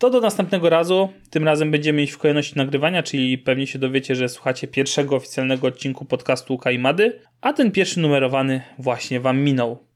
to 0.00 0.10
do 0.10 0.20
następnego 0.20 0.70
razu. 0.70 1.08
Tym 1.30 1.44
razem 1.44 1.70
będziemy 1.70 2.02
iść 2.02 2.12
w 2.12 2.18
kolejności 2.18 2.56
nagrywania, 2.56 3.02
czyli 3.02 3.38
pewnie 3.38 3.66
się 3.66 3.78
dowiecie, 3.78 4.14
że 4.14 4.28
słuchacie 4.28 4.68
pierwszego 4.68 5.16
oficjalnego 5.16 5.66
odcinku 5.66 6.04
podcastu 6.04 6.58
Kaimady, 6.58 7.20
a 7.40 7.52
ten 7.52 7.70
pierwszy 7.70 8.00
numerowany 8.00 8.62
właśnie 8.78 9.20
wam 9.20 9.40
minął. 9.40 9.84